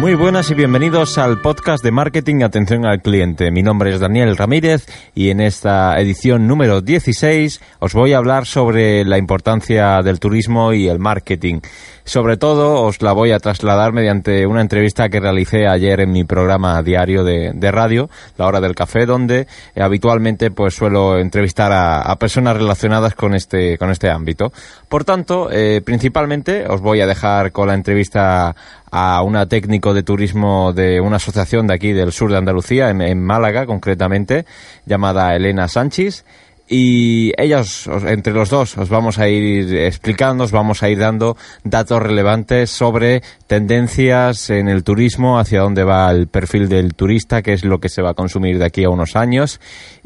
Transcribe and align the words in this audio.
Muy 0.00 0.14
buenas 0.14 0.50
y 0.50 0.54
bienvenidos 0.54 1.18
al 1.18 1.42
podcast 1.42 1.84
de 1.84 1.90
marketing 1.90 2.42
Atención 2.42 2.86
al 2.86 3.02
Cliente. 3.02 3.50
Mi 3.50 3.62
nombre 3.62 3.92
es 3.92 4.00
Daniel 4.00 4.34
Ramírez 4.34 4.86
y 5.14 5.28
en 5.28 5.42
esta 5.42 6.00
edición 6.00 6.46
número 6.46 6.80
16 6.80 7.60
os 7.80 7.92
voy 7.92 8.14
a 8.14 8.16
hablar 8.16 8.46
sobre 8.46 9.04
la 9.04 9.18
importancia 9.18 10.00
del 10.02 10.18
turismo 10.18 10.72
y 10.72 10.88
el 10.88 10.98
marketing. 10.98 11.60
Sobre 12.04 12.38
todo 12.38 12.82
os 12.82 13.02
la 13.02 13.12
voy 13.12 13.32
a 13.32 13.38
trasladar 13.38 13.92
mediante 13.92 14.46
una 14.46 14.62
entrevista 14.62 15.10
que 15.10 15.20
realicé 15.20 15.68
ayer 15.68 16.00
en 16.00 16.12
mi 16.12 16.24
programa 16.24 16.82
diario 16.82 17.22
de, 17.22 17.70
radio, 17.70 18.08
La 18.38 18.46
Hora 18.46 18.60
del 18.60 18.74
Café, 18.74 19.04
donde 19.04 19.46
eh, 19.74 19.82
habitualmente 19.82 20.50
pues 20.50 20.74
suelo 20.74 21.18
entrevistar 21.18 21.72
a, 21.72 22.16
personas 22.16 22.56
relacionadas 22.56 23.14
con 23.14 23.34
este, 23.34 23.76
con 23.76 23.90
este 23.90 24.10
ámbito. 24.10 24.50
Por 24.88 25.04
tanto, 25.04 25.50
eh, 25.52 25.82
principalmente 25.84 26.66
os 26.66 26.80
voy 26.80 27.00
a 27.00 27.06
dejar 27.06 27.52
con 27.52 27.68
la 27.68 27.74
entrevista 27.74 28.56
a 28.90 29.22
una 29.22 29.46
técnico 29.46 29.94
de 29.94 30.02
turismo 30.02 30.72
de 30.72 31.00
una 31.00 31.16
asociación 31.16 31.66
de 31.66 31.74
aquí 31.74 31.92
del 31.92 32.12
sur 32.12 32.30
de 32.30 32.38
Andalucía, 32.38 32.90
en, 32.90 33.22
Málaga 33.22 33.66
concretamente, 33.66 34.44
llamada 34.86 35.34
Elena 35.34 35.68
Sánchez. 35.68 36.24
Y 36.72 37.32
ellos, 37.36 37.90
entre 38.06 38.32
los 38.32 38.48
dos, 38.48 38.78
os 38.78 38.88
vamos 38.88 39.18
a 39.18 39.28
ir 39.28 39.74
explicando, 39.74 40.44
os 40.44 40.52
vamos 40.52 40.84
a 40.84 40.88
ir 40.88 40.98
dando 40.98 41.36
datos 41.64 42.00
relevantes 42.00 42.70
sobre 42.70 43.22
tendencias 43.48 44.50
en 44.50 44.68
el 44.68 44.84
turismo, 44.84 45.40
hacia 45.40 45.62
dónde 45.62 45.82
va 45.82 46.08
el 46.12 46.28
perfil 46.28 46.68
del 46.68 46.94
turista, 46.94 47.42
qué 47.42 47.54
es 47.54 47.64
lo 47.64 47.80
que 47.80 47.88
se 47.88 48.02
va 48.02 48.10
a 48.10 48.14
consumir 48.14 48.58
de 48.58 48.66
aquí 48.66 48.84
a 48.84 48.90
unos 48.90 49.16
años. 49.16 49.60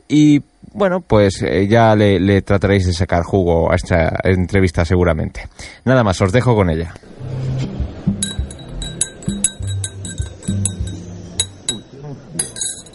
Y 0.09 0.41
bueno, 0.73 1.03
pues 1.03 1.43
eh, 1.43 1.67
ya 1.69 1.95
le, 1.95 2.19
le 2.19 2.41
trataréis 2.41 2.87
de 2.87 2.95
sacar 2.95 3.25
jugo 3.25 3.71
a 3.71 3.77
esta 3.77 4.19
entrevista 4.25 4.87
seguramente. 4.87 5.47
Nada 5.85 6.03
más, 6.03 6.19
os 6.23 6.33
dejo 6.33 6.55
con 6.57 6.71
ella. 6.71 6.95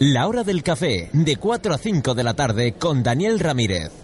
La 0.02 0.28
hora 0.28 0.44
del 0.44 0.62
café, 0.62 1.10
de 1.12 1.36
4 1.36 1.74
a 1.74 1.76
5 1.76 2.14
de 2.14 2.24
la 2.24 2.32
tarde, 2.32 2.72
con 2.72 3.02
Daniel 3.02 3.38
Ramírez. 3.38 3.99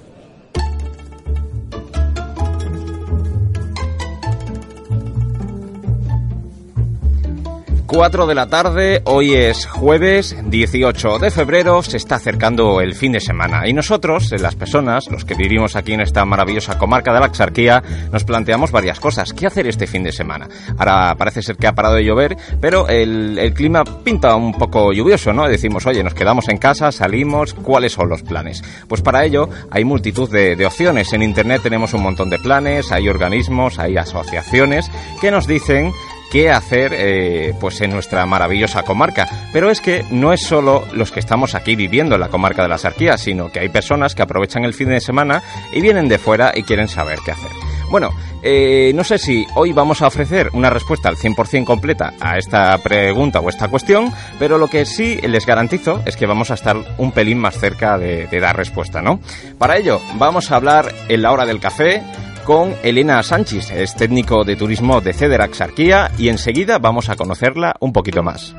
4 7.97 8.27
de 8.27 8.34
la 8.34 8.47
tarde, 8.48 9.00
hoy 9.05 9.34
es 9.34 9.64
jueves 9.64 10.36
18 10.44 11.19
de 11.19 11.30
febrero, 11.30 11.83
se 11.83 11.97
está 11.97 12.16
acercando 12.16 12.83
el 12.83 12.94
fin 12.94 13.12
de 13.12 13.20
semana 13.20 13.66
y 13.66 13.72
nosotros, 13.72 14.30
las 14.39 14.55
personas, 14.55 15.11
los 15.11 15.25
que 15.25 15.33
vivimos 15.33 15.77
aquí 15.77 15.94
en 15.94 16.02
esta 16.02 16.27
maravillosa 16.27 16.77
comarca 16.77 17.14
de 17.14 17.20
la 17.20 17.27
Axarquía, 17.27 17.83
nos 18.12 18.24
planteamos 18.24 18.70
varias 18.70 19.00
cosas. 19.00 19.33
¿Qué 19.33 19.47
hacer 19.47 19.67
este 19.67 19.86
fin 19.86 20.02
de 20.02 20.12
semana? 20.12 20.46
Ahora 20.77 21.14
parece 21.17 21.40
ser 21.40 21.56
que 21.56 21.68
ha 21.68 21.74
parado 21.74 21.95
de 21.95 22.05
llover, 22.05 22.36
pero 22.61 22.86
el, 22.86 23.55
clima 23.55 23.83
pinta 24.05 24.36
un 24.36 24.52
poco 24.52 24.92
lluvioso, 24.92 25.33
¿no? 25.33 25.48
Decimos, 25.48 25.86
oye, 25.86 26.05
nos 26.05 26.12
quedamos 26.12 26.51
en 26.51 26.58
casa, 26.58 26.92
salimos, 26.92 27.55
¿cuáles 27.55 27.92
son 27.92 28.11
los 28.11 28.23
planes? 28.23 28.62
Pues 28.89 29.01
para 29.01 29.24
ello 29.24 29.48
hay 29.70 29.86
multitud 29.86 30.29
de 30.29 30.67
opciones. 30.67 31.14
En 31.14 31.23
Internet 31.23 31.62
tenemos 31.62 31.95
un 31.95 32.02
montón 32.02 32.29
de 32.29 32.39
planes, 32.39 32.92
hay 32.92 33.08
organismos, 33.08 33.79
hay 33.79 33.96
asociaciones 33.96 34.90
que 35.18 35.30
nos 35.30 35.46
dicen 35.46 35.95
qué 36.31 36.51
hacer 36.51 36.92
eh, 36.95 37.55
pues 37.61 37.81
en 37.81 37.91
nuestra 37.91 38.25
maravillosa 38.27 38.83
comarca. 38.83 39.29
Pero 39.53 39.70
es 39.70 39.81
que 39.81 40.05
no 40.11 40.33
es 40.33 40.42
solo 40.42 40.85
los 40.92 41.13
que 41.13 41.20
estamos 41.20 41.55
aquí 41.55 41.77
viviendo 41.77 42.14
en 42.14 42.20
la 42.20 42.29
comarca 42.29 42.63
de 42.63 42.69
la 42.69 42.79
Sarquía, 42.79 43.19
sino 43.19 43.51
que 43.51 43.61
hay 43.61 43.69
personas 43.69 44.14
que 44.14 44.23
aprovechan 44.23 44.65
el 44.65 44.75
fin 44.75 44.89
de 44.89 45.01
semana 45.01 45.42
y 45.73 45.81
vienen 45.81 46.09
de 46.09 46.19
fuera 46.19 46.53
y 46.55 46.63
quieren 46.63 46.89
saber 46.89 47.19
qué 47.25 47.33
hacer. 47.33 47.51
Bueno, 47.89 48.11
eh, 48.42 48.92
no 48.95 49.05
sé 49.05 49.19
si 49.19 49.47
hoy 49.55 49.73
vamos 49.73 50.03
a 50.03 50.09
ofrecer 50.09 50.51
una 50.53 50.70
respuesta 50.70 51.09
al 51.09 51.17
100% 51.17 51.65
completa 51.65 52.15
a 52.20 52.36
esta 52.36 52.77
pregunta 52.79 53.41
o 53.41 53.48
esta 53.48 53.69
cuestión, 53.69 54.13
pero 54.39 54.59
lo 54.59 54.67
que 54.67 54.85
sí 54.85 55.19
les 55.23 55.47
garantizo 55.47 56.03
es 56.05 56.17
que 56.17 56.27
vamos 56.27 56.51
a 56.51 56.55
estar 56.55 56.77
un 56.98 57.13
pelín 57.13 57.39
más 57.39 57.59
cerca 57.59 57.97
de, 57.97 58.27
de 58.27 58.41
dar 58.41 58.57
respuesta, 58.57 59.03
¿no? 59.03 59.20
Para 59.59 59.77
ello, 59.77 60.01
vamos 60.15 60.51
a 60.51 60.57
hablar 60.57 60.92
en 61.09 61.23
la 61.23 61.31
hora 61.31 61.47
del 61.47 61.61
café 61.61 62.03
con 62.46 62.77
Elena 62.84 63.23
Sánchez, 63.24 63.73
es 63.73 63.96
técnico 63.96 64.45
de 64.45 64.55
turismo 64.55 65.01
de 65.01 65.12
Cederax 65.12 65.61
Arquía 65.61 66.12
y 66.17 66.29
enseguida 66.29 66.79
vamos 66.79 67.08
a 67.08 67.17
conocerla 67.17 67.74
un 67.80 67.92
poquito 67.92 68.23
más. 68.23 68.55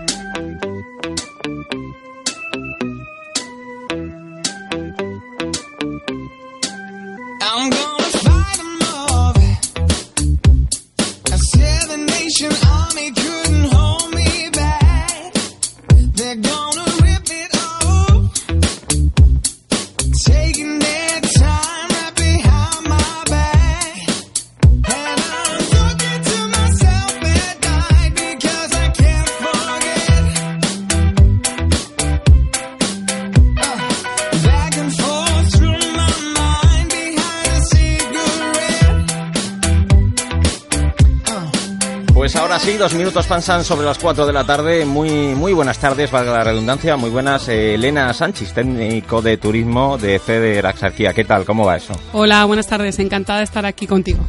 Dos 42.77 42.93
minutos 42.93 43.25
pasan 43.25 43.63
sobre 43.63 43.87
las 43.87 43.97
cuatro 43.97 44.25
de 44.27 44.33
la 44.33 44.43
tarde. 44.43 44.85
Muy, 44.85 45.09
muy 45.09 45.51
buenas 45.51 45.79
tardes, 45.79 46.11
valga 46.11 46.33
la 46.33 46.43
redundancia. 46.43 46.95
Muy 46.95 47.09
buenas, 47.09 47.47
eh, 47.49 47.73
Elena 47.73 48.13
Sánchez, 48.13 48.53
técnico 48.53 49.21
de 49.21 49.37
turismo 49.37 49.97
de 49.97 50.19
CEDER 50.19 50.65
Axarquía. 50.67 51.13
¿Qué 51.13 51.23
tal? 51.23 51.43
¿Cómo 51.43 51.65
va 51.65 51.77
eso? 51.77 51.93
Hola, 52.13 52.45
buenas 52.45 52.67
tardes. 52.67 52.99
Encantada 52.99 53.39
de 53.39 53.45
estar 53.45 53.65
aquí 53.65 53.87
contigo. 53.87 54.19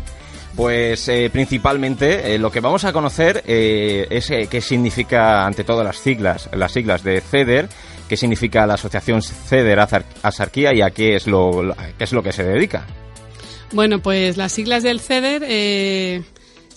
Pues 0.56 1.08
eh, 1.08 1.28
principalmente 1.30 2.34
eh, 2.34 2.38
lo 2.38 2.50
que 2.50 2.60
vamos 2.60 2.84
a 2.84 2.92
conocer 2.92 3.42
es 3.46 4.26
qué 4.26 4.60
significa, 4.60 5.44
ante 5.44 5.62
todo, 5.62 5.84
las 5.84 5.96
siglas, 5.98 6.48
las 6.52 6.72
siglas 6.72 7.02
de 7.04 7.20
CEDER, 7.20 7.68
qué 8.08 8.16
significa 8.16 8.66
la 8.66 8.74
asociación 8.74 9.20
CEDER 9.22 9.78
Axarquía 10.22 10.72
y 10.72 10.80
a 10.80 10.90
qué 10.90 11.16
es 11.16 11.26
lo, 11.26 11.74
qué 11.98 12.04
es 12.04 12.12
lo 12.12 12.22
que 12.22 12.32
se 12.32 12.44
dedica. 12.44 12.86
Bueno, 13.72 13.98
pues 13.98 14.38
las 14.38 14.52
siglas 14.52 14.82
del 14.82 15.00
CEDER 15.00 16.24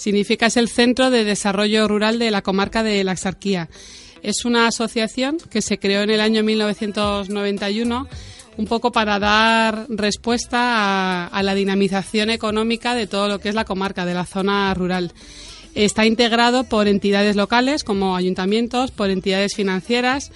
significa 0.02 0.48
es 0.48 0.58
el 0.58 0.68
Centro 0.68 1.12
de 1.12 1.24
Desarrollo 1.24 1.88
Rural 1.88 2.18
de 2.18 2.32
la 2.32 2.42
comarca 2.42 2.82
de 2.82 3.04
la 3.04 3.12
Exarquía. 3.12 3.70
Es 4.24 4.46
una 4.46 4.66
asociación 4.66 5.38
que 5.52 5.62
se 5.62 5.78
creó 5.78 6.02
en 6.02 6.10
el 6.10 6.22
año 6.22 6.42
1991 6.44 8.08
un 8.58 8.66
poco 8.66 8.92
para 8.92 9.20
dar 9.20 9.86
respuesta 9.90 11.28
a, 11.28 11.44
la 11.44 11.53
dinamización 11.53 12.32
económica 12.32 12.96
de 12.96 13.06
todo 13.06 13.28
lo 13.28 13.40
que 13.40 13.50
es 13.50 13.56
la 13.56 13.64
comarca, 13.64 14.06
de 14.06 14.16
la 14.16 14.26
zona 14.26 14.74
rural. 14.74 15.14
Está 15.76 16.06
integrado 16.06 16.64
por 16.64 16.88
entidades 16.88 17.36
locales 17.36 17.84
como 17.84 18.16
ayuntamientos, 18.16 18.90
por 18.90 19.12
entidades 19.12 19.56
financieras, 19.56 20.32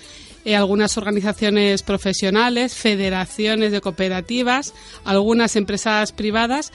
eh, 0.45 0.55
algunas 0.55 0.95
organizaciones 0.95 1.81
profesionales, 1.81 2.75
federaciones 2.75 3.71
de 3.71 3.81
cooperativas, 3.81 4.75
algunas 5.03 5.55
empresas 5.55 6.11
privadas 6.11 6.71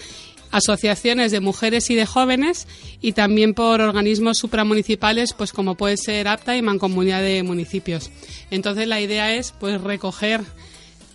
asociaciones 0.51 1.33
de 1.33 1.41
mujeres 1.41 1.91
y 1.91 1.95
de 1.95 2.07
jóvenes 2.07 2.67
y 3.01 3.13
también 3.13 3.55
por 3.55 3.81
organismos 3.81 4.39
supramunicipales 4.39 5.33
pues 5.33 5.53
como 5.53 5.77
puede 5.77 5.97
ser 5.97 6.29
APTA 6.29 6.57
y 6.57 6.63
Mancomunidad 6.63 7.23
de 7.23 7.43
Municipios. 7.43 8.11
Entonces 8.51 8.89
la 8.89 9.01
idea 9.01 9.35
es 9.35 9.53
pues 9.53 9.81
recoger 9.81 10.43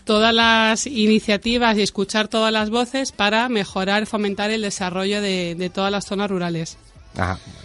todas 0.05 0.33
las 0.33 0.85
iniciativas 0.87 1.77
y 1.77 1.81
escuchar 1.81 2.27
todas 2.27 2.53
las 2.53 2.69
voces 2.69 3.11
para 3.11 3.49
mejorar 3.49 4.05
fomentar 4.05 4.51
el 4.51 4.61
desarrollo 4.61 5.21
de, 5.21 5.71
todas 5.73 5.91
las 5.91 6.05
zonas 6.05 6.29
rurales. 6.29 6.77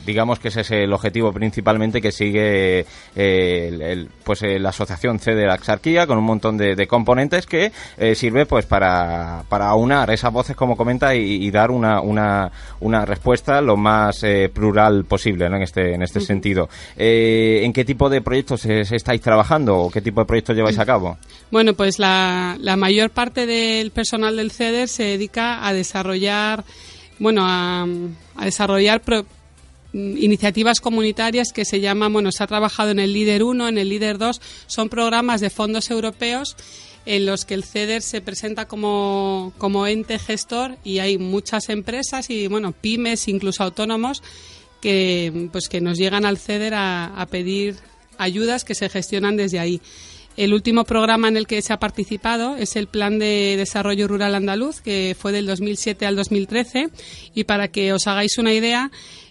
Digamos 0.06 0.38
que 0.38 0.49
ese 0.49 0.62
es 0.62 0.70
el 0.70 0.93
objetivo 0.93 1.32
principalmente 1.32 2.00
que 2.00 2.11
sigue 2.11 2.87
eh, 3.14 4.06
pues 4.25 4.43
eh, 4.43 4.58
la 4.58 4.70
asociación 4.70 5.19
C 5.19 5.35
de 5.35 5.47
la 5.47 5.55
Axarquía 5.55 6.06
con 6.06 6.19
un 6.19 6.25
montón 6.25 6.56
de, 6.56 6.87
componentes 6.87 7.47
que 7.47 7.70
eh, 7.99 8.14
sirve 8.14 8.47
pues 8.47 8.67
para, 8.67 9.44
para 9.49 9.69
aunar 9.69 10.11
esas 10.11 10.32
voces 10.32 10.56
como 10.56 10.76
comenta 10.76 11.14
y, 11.14 11.50
dar 11.50 11.70
una, 11.70 12.00
una, 12.00 12.50
una, 12.81 13.05
respuesta 13.05 13.61
lo 13.61 13.76
más 13.76 14.25
plural 14.52 15.05
posible 15.05 15.47
en 15.47 15.55
este 15.62 15.94
en 15.94 16.03
este 16.03 16.20
sentido. 16.20 16.69
¿En 16.96 17.73
qué 17.73 17.85
tipo 17.85 18.08
de 18.08 18.20
proyectos 18.20 18.64
estáis 18.67 19.20
trabajando 19.20 19.76
o 19.79 19.91
qué 19.91 20.00
tipo 20.00 20.20
de 20.20 20.26
proyectos 20.26 20.56
lleváis 20.56 20.79
a 20.79 20.87
cabo? 20.87 21.19
Bueno, 21.50 21.75
pues 21.75 21.99
la, 21.99 22.56
la 22.61 22.76
mayor 22.76 23.11
parte 23.11 23.46
del 23.46 23.91
personal 23.91 24.37
del 24.37 24.50
CEDER 24.50 24.88
se 24.88 25.03
dedica 25.05 25.67
a 25.67 25.73
desarrollar 25.73 26.64
bueno, 27.20 27.43
a, 27.44 27.87
desarrollar 28.43 29.03
iniciativas 29.93 30.81
comunitarias 30.81 31.53
que 31.53 31.65
se 31.65 31.81
llaman, 31.81 32.13
bueno, 32.13 32.33
se 32.33 32.43
ha 32.43 32.47
trabajado 32.47 32.91
en 32.91 32.99
el 32.99 33.13
Líder 33.13 33.43
1, 33.43 33.69
en 33.69 33.79
el 33.79 33.89
Líder 33.89 34.19
2, 34.19 34.41
son 34.67 34.89
programas 34.89 35.41
de 35.41 35.51
fondos 35.51 35.91
europeos 35.91 36.57
en 37.07 37.27
los 37.27 37.45
que 37.45 37.55
el 37.55 37.65
CEDER 37.65 38.03
se 38.03 38.21
presenta 38.21 38.67
como, 38.67 39.53
como 39.59 39.87
ente 39.87 40.19
gestor 40.19 40.77
y 40.85 40.99
hay 40.99 41.19
muchas 41.19 41.69
empresas 41.69 42.31
y, 42.31 42.47
bueno, 42.47 42.73
pymes, 42.73 43.27
incluso 43.29 43.63
autónomos, 43.63 44.23
que, 44.81 45.49
pues, 45.53 45.69
que 45.69 45.81
nos 45.81 45.99
llegan 45.99 46.25
al 46.25 46.39
CEDER 46.39 46.75
a 46.75 47.27
pedir 47.31 47.77
ayudas 48.19 48.65
que 48.65 48.75
se 48.75 48.89
gestionan 48.89 49.37
desde 49.37 49.59
ahí. 49.59 49.81
El 50.37 50.55
último 50.55 50.85
programa 50.85 51.29
en 51.29 51.37
el 51.37 51.47
que 51.47 51.61
se 51.61 51.73
ha 51.73 51.79
participado 51.79 52.57
es 52.57 52.77
el 52.77 52.87
Plan 52.87 53.19
de 53.19 53.57
Desarrollo 53.59 54.07
Rural 54.07 54.35
Andaluz, 54.35 54.81
que 54.81 55.17
fue 55.19 55.33
del 55.33 55.47
2007 55.47 56.07
al 56.07 56.17
2013. 56.17 56.89
Y 57.35 57.45
para 57.45 57.69
que 57.69 57.93
os 57.93 58.07
hagáis 58.07 58.39
una 58.39 58.55
idea, 58.55 58.91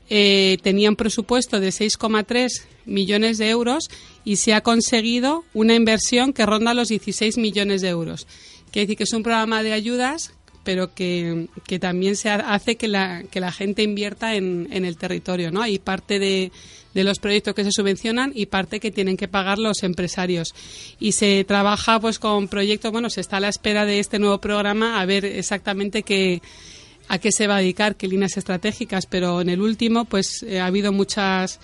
eh, 0.10 0.58
tenía 0.62 0.90
un 0.90 0.96
presupuesto 0.96 1.60
de 1.60 1.70
6,3 1.70 2.50
millones 2.86 3.38
de 3.38 3.50
euros 3.50 3.90
y 4.26 4.38
se 4.38 4.54
ha 4.54 4.62
conseguido 4.62 5.44
una 5.54 5.76
inversión 5.76 6.34
que 6.34 6.46
ronda 6.46 6.74
los 6.74 6.90
16 6.90 7.38
millones 7.38 7.82
de 7.82 7.90
euros. 7.90 8.28
Quiere 8.72 8.86
decir 8.86 8.98
que 8.98 9.04
es 9.04 9.14
un 9.14 9.24
programa 9.24 9.64
de 9.64 9.74
ayudas 9.74 10.34
pero 10.62 10.94
que, 10.94 11.48
también 11.80 12.16
se 12.16 12.30
hace 12.30 12.76
que 12.76 12.88
la, 12.88 13.24
que 13.32 13.40
la 13.40 13.52
gente 13.52 13.82
invierta 13.82 14.36
en, 14.36 14.68
en 14.72 14.86
el 14.86 14.98
territorio, 14.98 15.50
¿no? 15.52 15.64
Hay 15.64 15.80
parte 15.80 16.20
de, 16.20 16.52
de 16.94 17.04
los 17.04 17.20
proyectos 17.20 17.54
que 17.54 17.64
se 17.64 17.72
subvencionan 17.72 18.32
y 18.36 18.48
parte 18.48 18.80
que 18.80 18.92
tienen 18.92 19.18
que 19.18 19.28
pagar 19.28 19.60
los 19.60 19.84
empresarios. 19.84 20.54
Y 21.00 21.14
se 21.14 21.44
trabaja 21.44 22.00
pues 22.00 22.20
con 22.20 22.48
proyectos, 22.48 22.92
bueno, 22.92 23.10
se 23.10 23.22
está 23.22 23.38
a 23.38 23.42
la 23.42 23.50
espera 23.50 23.86
de 23.86 24.00
este 24.00 24.20
nuevo 24.20 24.40
programa 24.40 25.00
a 25.00 25.06
ver 25.06 25.26
exactamente 25.26 26.04
qué 26.04 26.42
a 27.10 27.18
qué 27.18 27.32
se 27.32 27.48
va 27.48 27.58
a 27.58 27.60
dedicar, 27.60 27.96
qué 27.96 28.08
líneas 28.08 28.38
estratégicas, 28.38 29.06
pero 29.08 29.42
en 29.42 29.50
el 29.50 29.62
último 29.62 30.06
pues 30.06 30.44
eh, 30.44 30.62
ha 30.62 30.68
habido 30.68 30.94
muchas 30.94 31.60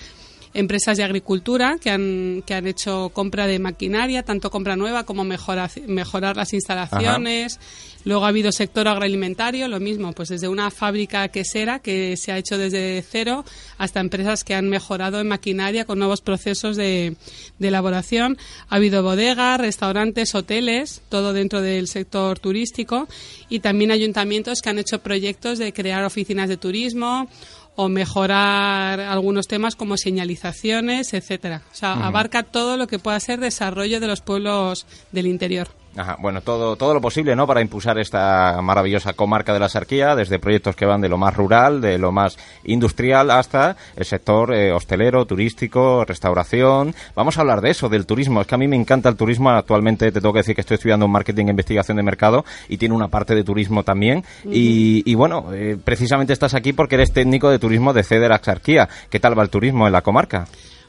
empresas 0.56 0.98
de 0.98 1.04
agricultura 1.04 1.78
que 1.80 1.92
han, 1.92 2.44
que 2.46 2.54
han 2.54 2.66
hecho 2.66 3.10
compra 3.14 3.46
de 3.46 3.60
maquinaria, 3.60 4.24
tanto 4.24 4.50
compra 4.50 4.76
nueva 4.76 5.04
como 5.04 5.24
mejorar, 5.24 5.70
mejorar 5.88 6.38
las 6.38 6.54
instalaciones. 6.54 7.60
Luego 8.06 8.26
ha 8.26 8.30
habido 8.30 8.52
sector 8.52 8.88
agroalimentario, 8.88 9.68
lo 9.68 9.80
mismo, 9.80 10.14
pues 10.14 10.30
desde 10.30 10.48
una 10.48 10.72
fábrica 10.72 11.28
quesera 11.28 11.80
que 11.80 12.16
se 12.18 12.32
ha 12.32 12.38
hecho 12.38 12.58
desde 12.58 13.04
cero 13.04 13.44
hasta 13.78 14.00
empresas 14.00 14.44
que 14.44 14.54
han 14.54 14.70
mejorado 14.70 15.20
en 15.20 15.28
maquinaria 15.28 15.86
con 15.86 16.00
nuevos 16.00 16.22
procesos 16.22 16.78
de, 16.78 17.16
de 17.60 17.68
elaboración. 17.68 18.38
Ha 18.70 18.76
habido 18.76 19.04
bodegas, 19.04 19.60
restaurantes, 19.60 20.36
hoteles, 20.36 21.02
todo 21.10 21.34
dentro 21.34 21.62
del 21.62 21.88
sector 21.88 22.40
turístico 22.40 23.08
y 23.50 23.60
también 23.60 23.92
ayuntamientos 23.92 24.62
que 24.62 24.70
han 24.70 24.80
hecho 24.80 25.00
proyectos 25.00 25.58
de 25.58 25.74
crear 25.74 26.06
oficinas 26.06 26.48
de 26.48 26.58
turismo 26.58 27.28
o 27.76 27.90
mejorar 27.90 29.00
algunos 29.00 29.48
temas 29.48 29.76
como 29.76 29.98
señalizaciones, 29.98 31.14
etcétera. 31.14 31.62
O 31.72 31.76
sea, 31.76 31.94
abarca 32.06 32.44
todo 32.44 32.78
lo 32.78 32.88
que 32.88 33.00
pueda 33.00 33.20
ser 33.20 33.40
desarrollo 33.40 34.00
de 34.00 34.08
los 34.08 34.22
pueblos 34.22 34.86
del 35.12 35.28
interior. 35.28 35.68
Ajá, 35.98 36.18
bueno, 36.20 36.42
todo, 36.42 36.76
todo 36.76 36.94
lo 36.94 37.00
posible, 37.00 37.36
¿no? 37.36 37.48
Para 37.48 37.62
impulsar 37.62 37.98
esta 38.00 38.62
maravillosa 38.62 39.14
comarca 39.14 39.54
de 39.54 39.60
la 39.60 39.70
Sarquía, 39.70 40.14
desde 40.14 40.40
proyectos 40.40 40.76
que 40.76 40.86
van 40.86 41.00
de 41.00 41.08
lo 41.08 41.18
más 41.18 41.34
rural, 41.34 41.80
de 41.80 41.98
lo 41.98 42.12
más 42.12 42.38
industrial, 42.66 43.32
hasta 43.32 43.78
el 43.96 44.04
sector 44.04 44.54
eh, 44.54 44.74
hostelero, 44.74 45.26
turístico, 45.26 46.04
restauración. 46.04 46.94
Vamos 47.16 47.38
a 47.38 47.42
hablar 47.42 47.62
de 47.62 47.70
eso, 47.70 47.88
del 47.88 48.06
turismo. 48.06 48.42
Es 48.42 48.48
que 48.48 48.56
a 48.56 48.58
mí 48.58 48.68
me 48.68 48.76
encanta 48.76 49.08
el 49.08 49.16
turismo. 49.16 49.52
Actualmente 49.52 50.12
te 50.12 50.20
tengo 50.20 50.34
que 50.34 50.40
decir 50.40 50.54
que 50.56 50.62
estoy 50.62 50.76
estudiando 50.76 51.08
marketing 51.08 51.46
e 51.46 51.52
investigación 51.52 51.96
de 51.96 52.04
mercado 52.04 52.44
y 52.68 52.78
tiene 52.78 52.94
una 52.94 53.08
parte 53.08 53.34
de 53.34 53.44
turismo 53.44 53.84
también. 53.84 54.24
y, 54.44 55.16
bueno, 55.16 55.54
eh, 55.54 55.78
precisamente 55.82 56.34
estás 56.34 56.54
aquí 56.56 56.74
porque 56.74 56.96
eres 56.96 57.14
técnico 57.14 57.50
de 57.50 57.60
turismo 57.60 57.94
de 57.94 58.04
CEDER 58.04 58.34
Axarquía. 58.34 58.90
¿Qué 59.10 59.20
tal 59.20 59.38
va 59.38 59.44
el 59.44 59.50
turismo 59.50 59.88
en 59.88 59.94
la 59.94 60.02
comarca? 60.02 60.48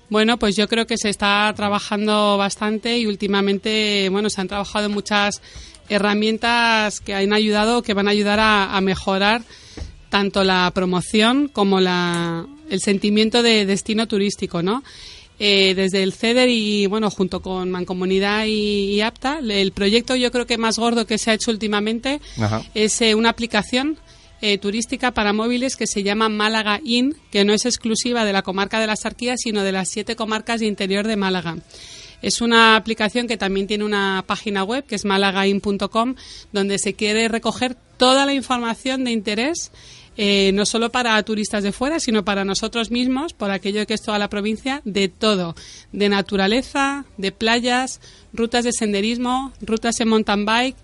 Bueno, 0.08 0.38
pues 0.38 0.54
yo 0.54 0.68
creo 0.68 0.86
que 0.86 0.96
se 0.96 1.08
está 1.08 1.52
trabajando 1.56 2.36
bastante 2.38 2.98
y 2.98 3.06
últimamente, 3.06 4.08
bueno, 4.10 4.30
se 4.30 4.40
han 4.40 4.48
trabajado 4.48 4.88
muchas 4.88 5.42
herramientas 5.88 7.00
que 7.00 7.14
han 7.14 7.32
ayudado, 7.32 7.82
que 7.82 7.94
van 7.94 8.06
a 8.08 8.12
ayudar 8.12 8.38
a, 8.40 8.80
mejorar 8.80 9.42
tanto 10.08 10.44
la 10.44 10.70
promoción 10.74 11.48
como 11.48 11.80
la, 11.80 12.46
el 12.70 12.80
sentimiento 12.80 13.42
de 13.42 13.66
destino 13.66 14.06
turístico, 14.06 14.62
¿no? 14.62 14.84
Eh, 15.38 15.74
desde 15.74 16.02
el 16.02 16.14
CEDER 16.14 16.48
y 16.48 16.86
bueno 16.86 17.10
junto 17.10 17.42
con 17.42 17.70
Mancomunidad 17.70 18.46
y, 18.46 19.02
APTA 19.02 19.40
el 19.40 19.72
proyecto 19.72 20.16
yo 20.16 20.30
creo 20.30 20.46
que 20.46 20.56
más 20.56 20.78
gordo 20.78 21.06
que 21.06 21.18
se 21.18 21.30
ha 21.30 21.34
hecho 21.34 21.50
últimamente 21.50 22.22
es 22.72 23.02
eh, 23.02 23.14
una 23.14 23.28
aplicación 23.28 23.98
eh, 24.40 24.58
turística 24.58 25.12
para 25.12 25.32
móviles 25.32 25.76
que 25.76 25.86
se 25.86 26.02
llama 26.02 26.28
Málaga 26.28 26.80
In, 26.84 27.16
que 27.30 27.44
no 27.44 27.52
es 27.52 27.64
exclusiva 27.64 28.24
de 28.24 28.32
la 28.32 28.42
comarca 28.42 28.80
de 28.80 28.86
la 28.86 28.96
Sarquía, 28.96 29.36
sino 29.36 29.62
de 29.62 29.72
las 29.72 29.88
siete 29.88 30.16
comarcas 30.16 30.60
de 30.60 30.66
interior 30.66 31.06
de 31.06 31.16
Málaga. 31.16 31.56
Es 32.22 32.40
una 32.40 32.76
aplicación 32.76 33.28
que 33.28 33.36
también 33.36 33.66
tiene 33.66 33.84
una 33.84 34.24
página 34.26 34.64
web, 34.64 34.84
que 34.84 34.94
es 34.94 35.04
malagain.com, 35.04 36.14
donde 36.52 36.78
se 36.78 36.94
quiere 36.94 37.28
recoger 37.28 37.76
toda 37.98 38.26
la 38.26 38.34
información 38.34 39.04
de 39.04 39.12
interés 39.12 39.70
eh, 40.18 40.50
no 40.54 40.64
solo 40.64 40.90
para 40.90 41.22
turistas 41.24 41.62
de 41.62 41.72
fuera, 41.72 42.00
sino 42.00 42.24
para 42.24 42.44
nosotros 42.44 42.90
mismos, 42.90 43.34
por 43.34 43.50
aquello 43.50 43.86
que 43.86 43.94
es 43.94 44.02
toda 44.02 44.18
la 44.18 44.30
provincia, 44.30 44.80
de 44.84 45.08
todo, 45.08 45.54
de 45.92 46.08
naturaleza, 46.08 47.04
de 47.18 47.32
playas, 47.32 48.00
rutas 48.32 48.64
de 48.64 48.72
senderismo, 48.72 49.52
rutas 49.60 50.00
en 50.00 50.08
mountain 50.08 50.46
bike, 50.46 50.76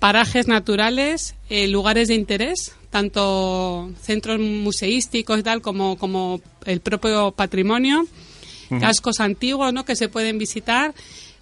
parajes 0.00 0.48
naturales, 0.48 1.36
eh, 1.50 1.68
lugares 1.68 2.08
de 2.08 2.14
interés, 2.14 2.74
tanto 2.94 3.90
centros 4.00 4.38
museísticos 4.38 5.40
y 5.40 5.42
tal 5.42 5.60
como, 5.60 5.98
como 5.98 6.40
el 6.64 6.78
propio 6.78 7.32
patrimonio, 7.32 8.06
cascos 8.78 9.18
antiguos 9.18 9.72
¿no? 9.72 9.84
que 9.84 9.96
se 9.96 10.08
pueden 10.08 10.38
visitar, 10.38 10.94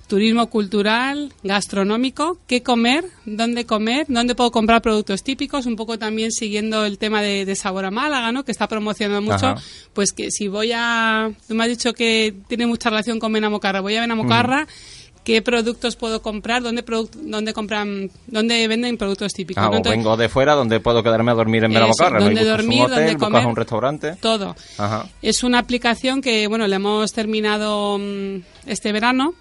turismo 0.06 0.46
cultural, 0.48 1.30
gastronómico, 1.42 2.38
qué 2.46 2.62
comer, 2.62 3.04
dónde 3.26 3.66
comer, 3.66 4.06
dónde 4.08 4.34
puedo 4.34 4.50
comprar 4.50 4.80
productos 4.80 5.22
típicos, 5.22 5.66
un 5.66 5.76
poco 5.76 5.98
también 5.98 6.32
siguiendo 6.32 6.86
el 6.86 6.96
tema 6.96 7.20
de, 7.20 7.54
Sabor 7.54 7.84
a 7.84 7.90
Málaga, 7.90 8.32
¿no? 8.32 8.46
que 8.46 8.52
está 8.52 8.66
promocionando 8.66 9.20
mucho, 9.20 9.54
pues 9.92 10.12
que 10.12 10.30
si 10.30 10.48
voy 10.48 10.72
a... 10.74 11.32
Tú 11.46 11.54
me 11.54 11.64
has 11.64 11.68
dicho 11.68 11.92
que 11.92 12.34
tiene 12.48 12.66
mucha 12.66 12.88
relación 12.88 13.18
con 13.18 13.30
Benamocarra, 13.30 13.82
voy 13.82 13.96
a 13.96 14.00
Benamocarra 14.00 14.66
qué 15.24 15.42
productos 15.42 15.96
puedo 15.96 16.22
comprar, 16.22 16.62
dónde, 16.62 16.84
dónde 17.22 17.52
compran, 17.52 18.10
dónde 18.26 18.66
venden 18.68 18.96
productos 18.96 19.32
típicos. 19.32 19.64
Ah, 19.64 19.80
vengo 19.82 20.16
de 20.16 20.28
fuera, 20.28 20.54
donde 20.54 20.80
puedo 20.80 21.02
quedarme 21.02 21.30
a 21.30 21.34
dormir 21.34 21.64
en 21.64 21.72
Belamocarra. 21.72 22.20
Dónde 22.20 22.44
dormir, 22.44 22.88
dónde 22.88 23.16
comer. 23.16 23.46
un 23.46 23.56
restaurante. 23.56 24.16
Todo. 24.20 24.56
Es 25.20 25.42
una 25.42 25.58
aplicación 25.58 26.20
que, 26.20 26.46
bueno, 26.46 26.66
le 26.66 26.76
hemos 26.76 27.12
terminado 27.12 27.98
mm, 27.98 28.36
este 28.66 28.92
verano. 28.92 29.34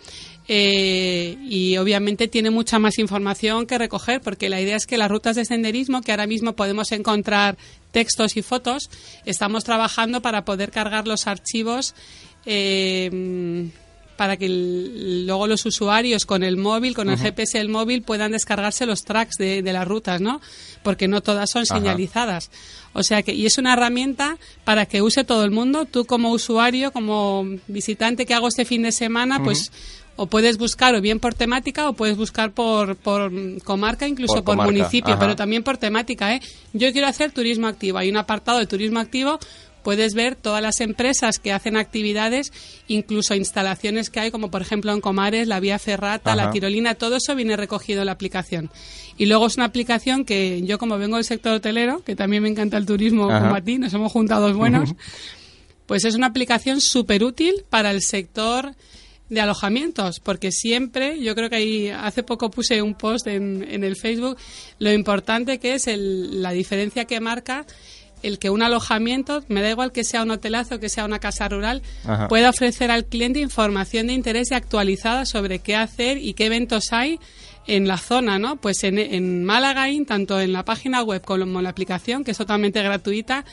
Eh, 0.48 1.38
y 1.48 1.78
obviamente 1.78 2.28
tiene 2.28 2.50
mucha 2.50 2.78
más 2.80 2.98
información 2.98 3.68
que 3.68 3.78
recoger 3.78 4.22
porque 4.22 4.50
la 4.50 4.60
idea 4.60 4.76
es 4.76 4.86
que 4.86 4.98
las 4.98 5.10
rutas 5.10 5.36
de 5.36 5.46
senderismo 5.46 6.02
que 6.02 6.12
ahora 6.12 6.28
mismo 6.28 6.54
podemos 6.54 6.92
encontrar 6.92 7.58
textos 7.92 8.36
y 8.36 8.42
fotos 8.42 8.90
estamos 9.24 9.64
trabajando 9.64 10.22
para 10.22 10.44
poder 10.44 10.72
cargar 10.72 11.08
los 11.08 11.28
archivos 11.28 11.94
eh, 12.46 13.70
para 14.22 14.38
que 14.38 14.48
luego 14.50 15.48
los 15.48 15.66
usuarios 15.66 16.28
con 16.28 16.44
el 16.44 16.56
móvil, 16.56 16.94
con 16.94 17.10
el 17.10 17.18
GPS 17.18 17.58
del 17.58 17.70
móvil, 17.70 18.04
puedan 18.04 18.34
descargarse 18.34 18.86
los 18.86 19.04
tracks 19.04 19.36
de, 19.40 19.64
las 19.64 19.88
rutas, 19.88 20.22
¿no? 20.22 20.42
Porque 20.84 21.08
no 21.08 21.22
todas 21.22 21.50
son 21.50 21.66
señalizadas. 21.66 22.52
O 22.94 23.02
sea 23.02 23.24
que, 23.24 23.34
y 23.34 23.48
es 23.48 23.58
una 23.58 23.74
herramienta 23.74 24.38
para 24.64 24.86
que 24.86 25.02
use 25.02 25.24
todo 25.24 25.44
el 25.44 25.50
mundo. 25.50 25.86
Tú 25.86 26.06
como 26.06 26.30
usuario, 26.30 26.92
como 26.92 27.48
visitante 27.66 28.28
que 28.28 28.36
hago 28.36 28.48
este 28.48 28.64
fin 28.64 28.84
de 28.84 28.92
semana, 28.92 29.44
pues 29.44 29.72
o 30.18 30.28
puedes 30.28 30.60
buscar 30.60 30.94
o 30.94 31.02
bien 31.02 31.20
por 31.20 31.34
temática 31.34 31.90
o 31.90 31.94
puedes 31.94 32.16
buscar 32.16 32.52
por, 32.52 32.98
por 32.98 33.32
comarca, 33.64 34.08
incluso 34.08 34.44
por, 34.44 34.56
municipio, 34.58 35.18
pero 35.18 35.36
también 35.36 35.64
por 35.64 35.80
temática. 35.80 36.36
¿eh? 36.36 36.42
Yo 36.74 36.92
quiero 36.92 37.08
hacer 37.08 37.32
turismo 37.32 37.66
activo. 37.66 37.98
Hay 37.98 38.12
un 38.12 38.18
apartado 38.18 38.60
de 38.60 38.68
turismo 38.68 39.00
activo 39.00 39.40
puedes 39.84 40.14
ver 40.14 40.36
todas 40.36 40.62
las 40.62 40.82
empresas 40.82 41.40
que 41.40 41.52
hacen 41.52 41.78
actividades, 41.78 42.52
incluso 42.88 43.36
instalaciones 43.36 44.10
que 44.10 44.20
hay, 44.20 44.32
como 44.32 44.52
por 44.52 44.62
ejemplo 44.62 44.92
en 44.92 45.02
Comares, 45.02 45.48
la 45.48 45.60
Vía 45.60 45.80
Ferrata, 45.80 46.36
la 46.36 46.52
Tirolina, 46.52 46.96
todo 46.96 47.16
eso 47.18 47.36
viene 47.36 47.58
recogido 47.58 48.02
en 48.02 48.08
la 48.08 48.12
aplicación. 48.14 48.70
Y 49.18 49.26
luego 49.26 49.48
es 49.48 49.58
una 49.58 49.66
aplicación 49.66 50.26
que 50.26 50.62
yo, 50.64 50.78
como 50.78 50.98
vengo 50.98 51.18
del 51.18 51.26
sector 51.26 51.54
hotelero, 51.54 52.04
que 52.04 52.16
también 52.16 52.44
me 52.44 52.50
encanta 52.50 52.78
el 52.78 52.86
turismo 52.86 53.24
como 53.28 53.56
a 53.56 53.62
ti, 53.62 53.78
nos 53.78 53.94
hemos 53.94 54.12
juntado 54.12 54.48
dos 54.48 54.58
buenos, 54.58 54.94
pues 55.86 56.06
es 56.06 56.16
una 56.16 56.28
aplicación 56.28 56.82
súper 56.82 57.24
útil 57.24 57.66
para 57.70 57.92
el 57.92 58.02
sector 58.02 58.74
de 59.32 59.40
alojamientos, 59.40 60.20
porque 60.20 60.52
siempre, 60.52 61.22
yo 61.22 61.36
creo 61.36 61.50
que 61.50 61.56
ahí 61.56 61.90
hace 61.90 62.22
poco 62.22 62.52
puse 62.52 62.82
un 62.82 62.96
post 62.96 63.28
en, 63.28 63.66
en 63.70 63.86
el 63.86 63.96
Facebook, 63.96 64.38
lo 64.78 64.92
importante 64.92 65.58
que 65.58 65.76
es 65.76 65.88
el, 65.88 66.42
la 66.42 66.52
diferencia 66.52 67.06
que 67.06 67.22
marca 67.22 67.66
el 68.24 68.40
que 68.40 68.50
un 68.50 68.62
alojamiento, 68.62 69.44
me 69.48 69.62
da 69.62 69.70
igual 69.70 69.92
que 69.92 70.04
sea 70.04 70.24
un 70.24 70.32
hotelazo, 70.32 70.80
que 70.80 70.90
sea 70.90 71.06
una 71.06 71.20
casa 71.20 71.48
rural, 71.50 71.82
pueda 72.30 72.50
ofrecer 72.50 72.92
al 72.92 73.06
cliente 73.06 73.40
información 73.40 74.08
de 74.08 74.14
interés 74.14 74.52
y 74.52 74.54
actualizada 74.54 75.26
sobre 75.26 75.60
qué 75.60 75.76
hacer 75.76 76.18
y 76.18 76.34
qué 76.34 76.46
eventos 76.46 76.94
hay 76.94 77.20
en 77.68 77.88
la 77.88 77.98
zona, 77.98 78.40
¿no? 78.40 78.56
Pues 78.56 78.84
en, 78.84 78.98
en 78.98 79.44
Málaga, 79.44 79.86
tanto 80.08 80.40
en 80.40 80.54
la 80.54 80.66
página 80.66 81.04
web 81.04 81.22
como 81.22 81.60
en 81.60 81.64
la 81.64 81.70
aplicación, 81.70 82.24
que 82.24 82.32
es 82.32 82.38
totalmente 82.38 82.82
gratuita, 82.82 83.46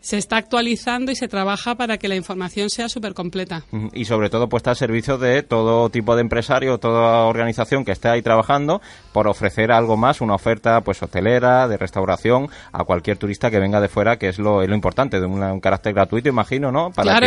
se 0.00 0.18
está 0.18 0.36
actualizando 0.36 1.12
y 1.12 1.16
se 1.16 1.28
trabaja 1.28 1.74
para 1.74 1.98
que 1.98 2.08
la 2.08 2.16
información 2.16 2.70
sea 2.70 2.88
súper 2.88 3.14
completa. 3.14 3.64
Y 3.92 4.04
sobre 4.04 4.30
todo 4.30 4.48
puesta 4.48 4.70
al 4.70 4.76
servicio 4.76 5.18
de 5.18 5.42
todo 5.42 5.90
tipo 5.90 6.14
de 6.14 6.22
empresario, 6.22 6.78
toda 6.78 7.24
organización 7.26 7.84
que 7.84 7.92
esté 7.92 8.08
ahí 8.08 8.22
trabajando 8.22 8.80
por 9.12 9.28
ofrecer 9.28 9.72
algo 9.72 9.96
más, 9.96 10.20
una 10.20 10.34
oferta 10.34 10.80
pues 10.82 11.02
hotelera, 11.02 11.68
de 11.68 11.76
restauración, 11.76 12.48
a 12.72 12.84
cualquier 12.84 13.16
turista 13.16 13.50
que 13.50 13.58
venga 13.58 13.80
de 13.80 13.88
fuera, 13.88 14.18
que 14.18 14.28
es 14.28 14.38
lo, 14.38 14.66
lo 14.66 14.74
importante, 14.74 15.20
de 15.20 15.26
un 15.26 15.60
carácter 15.60 15.92
gratuito, 15.94 16.28
imagino, 16.28 16.70
¿no? 16.70 16.90
Para 16.90 17.18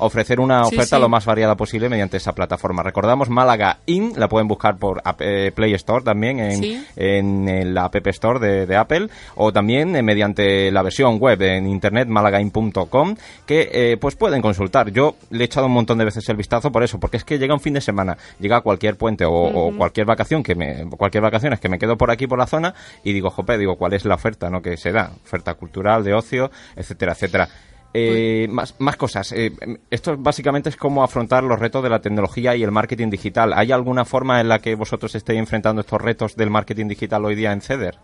ofrecer 0.00 0.40
una 0.40 0.62
oferta 0.62 0.98
lo 0.98 1.08
más 1.08 1.26
variada 1.26 1.56
posible 1.56 1.88
mediante 1.88 2.16
esa 2.16 2.32
plataforma. 2.32 2.82
Recordamos 2.82 3.28
Málaga 3.28 3.78
In, 3.86 4.12
la 4.16 4.28
pueden 4.28 4.48
buscar 4.48 4.78
por 4.78 5.02
eh, 5.18 5.52
Play 5.54 5.74
Store 5.74 6.04
también, 6.04 6.38
en, 6.38 6.86
en, 6.96 7.74
la 7.74 7.84
App 7.84 8.06
Store 8.08 8.38
de, 8.38 8.66
de 8.66 8.76
Apple, 8.76 9.08
o 9.34 9.52
también 9.52 9.96
eh, 9.96 10.02
mediante 10.02 10.70
la 10.70 10.82
versión 10.82 11.18
web 11.18 11.40
en 11.42 11.66
internet 11.66 12.08
malagain.com 12.22 13.16
que 13.46 13.70
eh, 13.72 13.96
pues 13.98 14.16
pueden 14.16 14.42
consultar. 14.42 14.90
Yo 14.90 15.16
le 15.30 15.44
he 15.44 15.46
echado 15.46 15.66
un 15.66 15.72
montón 15.72 15.98
de 15.98 16.04
veces 16.04 16.28
el 16.28 16.36
vistazo 16.36 16.70
por 16.70 16.82
eso, 16.82 16.98
porque 17.00 17.16
es 17.16 17.24
que 17.24 17.38
llega 17.38 17.54
un 17.54 17.60
fin 17.60 17.74
de 17.74 17.80
semana, 17.80 18.16
llega 18.38 18.60
cualquier 18.60 18.96
puente 18.96 19.24
o, 19.26 19.72
cualquier 19.76 20.06
vacación 20.06 20.42
que 20.42 20.54
me, 20.54 20.88
cualquier 20.96 21.22
vacaciones 21.22 21.60
que 21.60 21.68
me 21.68 21.78
quedo 21.78 21.96
por 21.96 22.10
aquí 22.10 22.26
por 22.26 22.38
la 22.38 22.46
zona 22.46 22.74
y 23.04 23.12
digo, 23.12 23.30
jope, 23.30 23.58
digo, 23.58 23.76
¿cuál 23.76 23.92
es 23.92 24.04
la 24.04 24.14
oferta 24.14 24.50
no 24.50 24.62
que 24.62 24.76
se 24.76 24.92
da? 24.92 25.12
Oferta 25.24 25.54
cultural, 25.54 26.04
de 26.04 26.14
ocio, 26.14 26.50
etcétera, 26.76 27.12
etcétera. 27.12 27.48
Eh, 27.94 28.46
más, 28.50 28.74
más 28.78 28.96
cosas. 28.96 29.32
Eh, 29.32 29.52
esto 29.90 30.16
básicamente 30.16 30.70
es 30.70 30.76
cómo 30.76 31.04
afrontar 31.04 31.44
los 31.44 31.58
retos 31.58 31.82
de 31.82 31.90
la 31.90 32.00
tecnología 32.00 32.56
y 32.56 32.62
el 32.62 32.70
marketing 32.70 33.10
digital. 33.10 33.52
¿Hay 33.54 33.70
alguna 33.70 34.04
forma 34.04 34.40
en 34.40 34.48
la 34.48 34.60
que 34.60 34.74
vosotros 34.74 35.14
estéis 35.14 35.38
enfrentando 35.38 35.82
estos 35.82 36.00
retos 36.00 36.36
del 36.36 36.50
marketing 36.50 36.88
digital 36.88 37.24
hoy 37.24 37.34
día 37.34 37.52
en 37.52 37.60
CEDER? 37.60 37.98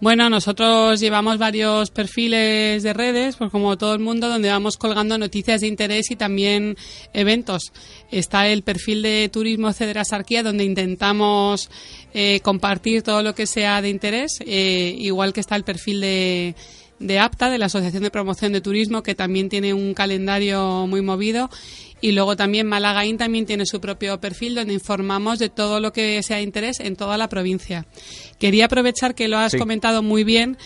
Bueno, 0.00 0.30
nosotros 0.30 0.98
llevamos 0.98 1.36
varios 1.36 1.90
perfiles 1.90 2.82
de 2.82 2.92
redes, 2.94 3.36
pues 3.36 3.50
como 3.50 3.76
todo 3.76 3.92
el 3.92 4.00
mundo, 4.00 4.30
donde 4.30 4.48
vamos 4.48 4.78
colgando 4.78 5.18
noticias 5.18 5.60
de 5.60 5.66
interés 5.66 6.10
y 6.10 6.16
también 6.16 6.78
eventos. 7.12 7.70
Está 8.10 8.48
el 8.48 8.62
perfil 8.62 9.02
de 9.02 9.28
Turismo 9.30 9.70
Cedera 9.74 10.06
Sarquía, 10.06 10.42
donde 10.42 10.64
intentamos 10.64 11.70
eh, 12.14 12.40
compartir 12.40 13.02
todo 13.02 13.22
lo 13.22 13.34
que 13.34 13.44
sea 13.44 13.82
de 13.82 13.90
interés, 13.90 14.38
eh, 14.46 14.94
igual 14.98 15.34
que 15.34 15.40
está 15.40 15.54
el 15.54 15.64
perfil 15.64 16.00
de 16.00 16.54
de 17.00 17.18
APTA, 17.18 17.48
de 17.48 17.58
la 17.58 17.66
Asociación 17.66 18.02
de 18.02 18.10
Promoción 18.10 18.52
de 18.52 18.60
Turismo, 18.60 19.02
que 19.02 19.14
también 19.14 19.48
tiene 19.48 19.72
un 19.74 19.94
calendario 19.94 20.86
muy 20.86 21.00
movido 21.00 21.48
y 22.00 22.12
luego 22.12 22.36
también 22.36 22.66
Malagaín 22.66 23.18
también 23.18 23.46
tiene 23.46 23.66
su 23.66 23.80
propio 23.80 24.20
perfil 24.20 24.54
donde 24.54 24.74
informamos 24.74 25.38
de 25.38 25.48
todo 25.48 25.80
lo 25.80 25.92
que 25.92 26.22
sea 26.22 26.38
de 26.38 26.42
interés 26.42 26.80
en 26.80 26.96
toda 26.96 27.18
la 27.18 27.28
provincia. 27.28 27.86
Quería 28.38 28.66
aprovechar 28.66 29.14
que 29.14 29.28
lo 29.28 29.38
has 29.38 29.54
comentado 29.54 30.02
muy 30.02 30.24
bien 30.24 30.56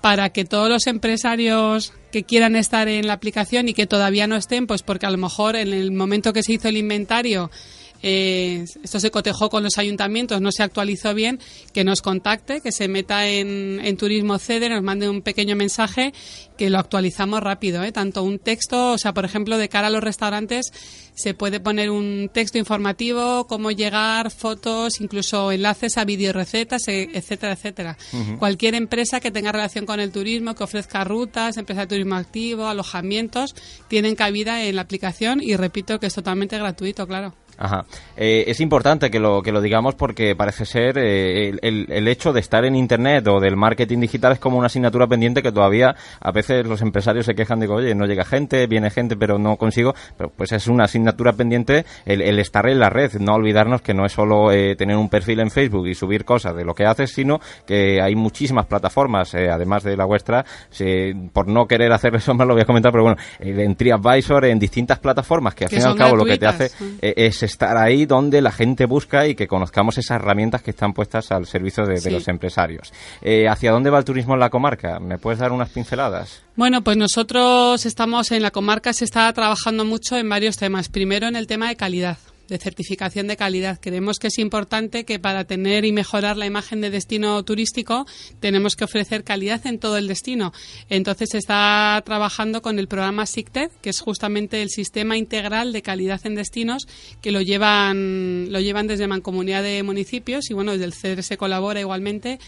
para 0.00 0.30
que 0.30 0.44
todos 0.44 0.68
los 0.68 0.86
empresarios 0.86 1.92
que 2.12 2.22
quieran 2.22 2.56
estar 2.56 2.88
en 2.88 3.06
la 3.06 3.14
aplicación 3.14 3.68
y 3.68 3.74
que 3.74 3.86
todavía 3.86 4.26
no 4.26 4.36
estén, 4.36 4.66
pues 4.66 4.82
porque 4.82 5.06
a 5.06 5.10
lo 5.10 5.18
mejor 5.18 5.56
en 5.56 5.72
el 5.72 5.90
momento 5.90 6.32
que 6.32 6.42
se 6.42 6.52
hizo 6.52 6.68
el 6.68 6.76
inventario 6.76 7.50
eh, 8.02 8.64
esto 8.82 9.00
se 9.00 9.10
cotejó 9.10 9.50
con 9.50 9.62
los 9.62 9.78
ayuntamientos, 9.78 10.40
no 10.40 10.52
se 10.52 10.62
actualizó 10.62 11.14
bien, 11.14 11.40
que 11.72 11.84
nos 11.84 12.02
contacte, 12.02 12.60
que 12.60 12.72
se 12.72 12.88
meta 12.88 13.28
en, 13.28 13.80
en 13.82 13.96
Turismo 13.96 14.38
CEDE, 14.38 14.68
nos 14.68 14.82
mande 14.82 15.08
un 15.08 15.22
pequeño 15.22 15.56
mensaje, 15.56 16.12
que 16.56 16.70
lo 16.70 16.78
actualizamos 16.78 17.40
rápido, 17.40 17.82
¿eh? 17.84 17.92
tanto 17.92 18.22
un 18.22 18.38
texto, 18.38 18.92
o 18.92 18.98
sea, 18.98 19.14
por 19.14 19.24
ejemplo, 19.24 19.58
de 19.58 19.68
cara 19.68 19.86
a 19.86 19.90
los 19.90 20.02
restaurantes, 20.02 20.72
se 21.14 21.34
puede 21.34 21.58
poner 21.58 21.90
un 21.90 22.30
texto 22.32 22.58
informativo, 22.58 23.46
cómo 23.48 23.72
llegar, 23.72 24.30
fotos, 24.30 25.00
incluso 25.00 25.50
enlaces 25.50 25.98
a 25.98 26.04
videorecetas, 26.04 26.86
e, 26.86 27.10
etcétera, 27.12 27.54
etcétera. 27.54 27.98
Cualquier 28.38 28.76
empresa 28.76 29.18
que 29.18 29.32
tenga 29.32 29.50
relación 29.50 29.84
con 29.84 29.98
el 29.98 30.12
turismo, 30.12 30.54
que 30.54 30.62
ofrezca 30.62 31.02
rutas, 31.02 31.56
empresa 31.56 31.82
de 31.82 31.86
turismo 31.88 32.14
activo, 32.14 32.66
alojamientos, 32.68 33.56
tienen 33.88 34.14
cabida 34.14 34.62
en 34.64 34.76
la 34.76 34.82
aplicación 34.82 35.42
y 35.42 35.56
repito 35.56 35.98
que 35.98 36.06
es 36.06 36.14
totalmente 36.14 36.56
gratuito, 36.56 37.06
claro. 37.06 37.34
Ajá. 37.58 37.84
Eh, 38.16 38.44
es 38.46 38.60
importante 38.60 39.10
que 39.10 39.18
lo, 39.18 39.42
que 39.42 39.50
lo 39.50 39.60
digamos 39.60 39.96
porque 39.96 40.36
parece 40.36 40.64
ser 40.64 40.96
eh, 40.96 41.48
el, 41.60 41.86
el, 41.90 42.08
hecho 42.08 42.32
de 42.32 42.38
estar 42.38 42.64
en 42.64 42.76
Internet 42.76 43.26
o 43.26 43.40
del 43.40 43.56
marketing 43.56 43.98
digital 43.98 44.32
es 44.32 44.38
como 44.38 44.58
una 44.58 44.66
asignatura 44.66 45.08
pendiente 45.08 45.42
que 45.42 45.50
todavía 45.50 45.96
a 46.20 46.30
veces 46.30 46.64
los 46.66 46.82
empresarios 46.82 47.26
se 47.26 47.34
quejan 47.34 47.58
de 47.58 47.66
que, 47.66 47.72
oye, 47.72 47.94
no 47.96 48.06
llega 48.06 48.24
gente, 48.24 48.68
viene 48.68 48.90
gente, 48.90 49.16
pero 49.16 49.38
no 49.38 49.56
consigo. 49.56 49.94
Pero 50.16 50.30
pues 50.30 50.52
es 50.52 50.68
una 50.68 50.84
asignatura 50.84 51.32
pendiente 51.32 51.84
el, 52.06 52.22
el 52.22 52.38
estar 52.38 52.68
en 52.68 52.78
la 52.78 52.90
red. 52.90 53.12
No 53.14 53.34
olvidarnos 53.34 53.82
que 53.82 53.92
no 53.92 54.06
es 54.06 54.12
solo 54.12 54.52
eh, 54.52 54.76
tener 54.76 54.96
un 54.96 55.08
perfil 55.08 55.40
en 55.40 55.50
Facebook 55.50 55.88
y 55.88 55.96
subir 55.96 56.24
cosas 56.24 56.54
de 56.54 56.64
lo 56.64 56.74
que 56.74 56.86
haces, 56.86 57.10
sino 57.10 57.40
que 57.66 58.00
hay 58.00 58.14
muchísimas 58.14 58.66
plataformas, 58.66 59.34
además 59.34 59.82
de 59.82 59.96
la 59.96 60.04
vuestra. 60.04 60.44
por 61.32 61.48
no 61.48 61.66
querer 61.66 61.92
hacer 61.92 62.14
eso 62.14 62.34
más 62.34 62.46
lo 62.46 62.54
voy 62.54 62.62
a 62.62 62.66
comentar, 62.66 62.92
pero 62.92 63.02
bueno, 63.02 63.20
en 63.40 63.74
TriAdvisor, 63.74 64.44
en 64.44 64.60
distintas 64.60 65.00
plataformas 65.00 65.56
que 65.56 65.64
al 65.64 65.70
fin 65.70 65.80
y 65.80 65.82
al 65.82 65.96
cabo 65.96 66.14
lo 66.14 66.24
que 66.24 66.38
te 66.38 66.46
hace 66.46 66.70
es 67.00 67.47
estar 67.48 67.76
ahí 67.76 68.06
donde 68.06 68.40
la 68.40 68.52
gente 68.52 68.86
busca 68.86 69.26
y 69.26 69.34
que 69.34 69.48
conozcamos 69.48 69.98
esas 69.98 70.16
herramientas 70.16 70.62
que 70.62 70.70
están 70.70 70.92
puestas 70.92 71.32
al 71.32 71.46
servicio 71.46 71.84
de, 71.84 72.10
los 72.10 72.28
empresarios. 72.28 72.92
Eh, 73.22 73.48
¿Hacia 73.48 73.72
dónde 73.72 73.90
va 73.90 73.98
el 73.98 74.04
turismo 74.04 74.34
en 74.34 74.40
la 74.40 74.50
comarca? 74.50 75.00
¿Me 75.00 75.18
puedes 75.18 75.40
dar 75.40 75.52
unas 75.52 75.70
pinceladas? 75.70 76.42
Bueno, 76.56 76.82
pues 76.82 76.96
nosotros 76.96 77.84
estamos 77.86 78.30
en 78.30 78.42
la 78.42 78.50
comarca, 78.50 78.92
se 78.92 79.04
está 79.04 79.32
trabajando 79.32 79.84
mucho 79.84 80.16
en 80.16 80.28
varios 80.28 80.56
temas. 80.56 80.88
Primero 80.88 81.26
en 81.26 81.36
el 81.36 81.46
tema 81.46 81.68
de 81.68 81.76
calidad 81.76 82.18
de 82.48 82.58
certificación 82.58 83.26
de 83.26 83.36
calidad. 83.36 83.78
Creemos 83.80 84.18
que 84.18 84.28
es 84.28 84.38
importante 84.38 85.04
que 85.04 85.18
para 85.18 85.44
tener 85.44 85.84
y 85.84 85.92
mejorar 85.92 86.36
la 86.36 86.46
imagen 86.46 86.80
de 86.80 86.90
destino 86.90 87.42
turístico 87.44 88.06
tenemos 88.40 88.74
que 88.74 88.84
ofrecer 88.84 89.22
calidad 89.22 89.66
en 89.66 89.78
todo 89.78 89.98
el 89.98 90.08
destino. 90.08 90.52
Entonces 90.88 91.28
se 91.32 91.38
está 91.38 92.02
trabajando 92.04 92.62
con 92.62 92.78
el 92.78 92.88
programa 92.88 93.26
SICTED, 93.26 93.70
que 93.82 93.90
es 93.90 94.00
justamente 94.00 94.62
el 94.62 94.70
sistema 94.70 95.16
integral 95.16 95.72
de 95.72 95.82
calidad 95.82 96.20
en 96.24 96.34
destinos 96.34 96.86
que 97.20 97.32
lo 97.32 97.42
llevan 97.42 98.50
lo 98.50 98.60
llevan 98.60 98.86
desde 98.86 99.06
Mancomunidad 99.06 99.62
de 99.62 99.82
Municipios 99.82 100.50
y 100.50 100.54
bueno, 100.54 100.72
desde 100.72 100.84
el 100.84 100.94
CEDER 100.94 101.22
se 101.22 101.36
colabora 101.36 101.80
igualmente 101.80 102.38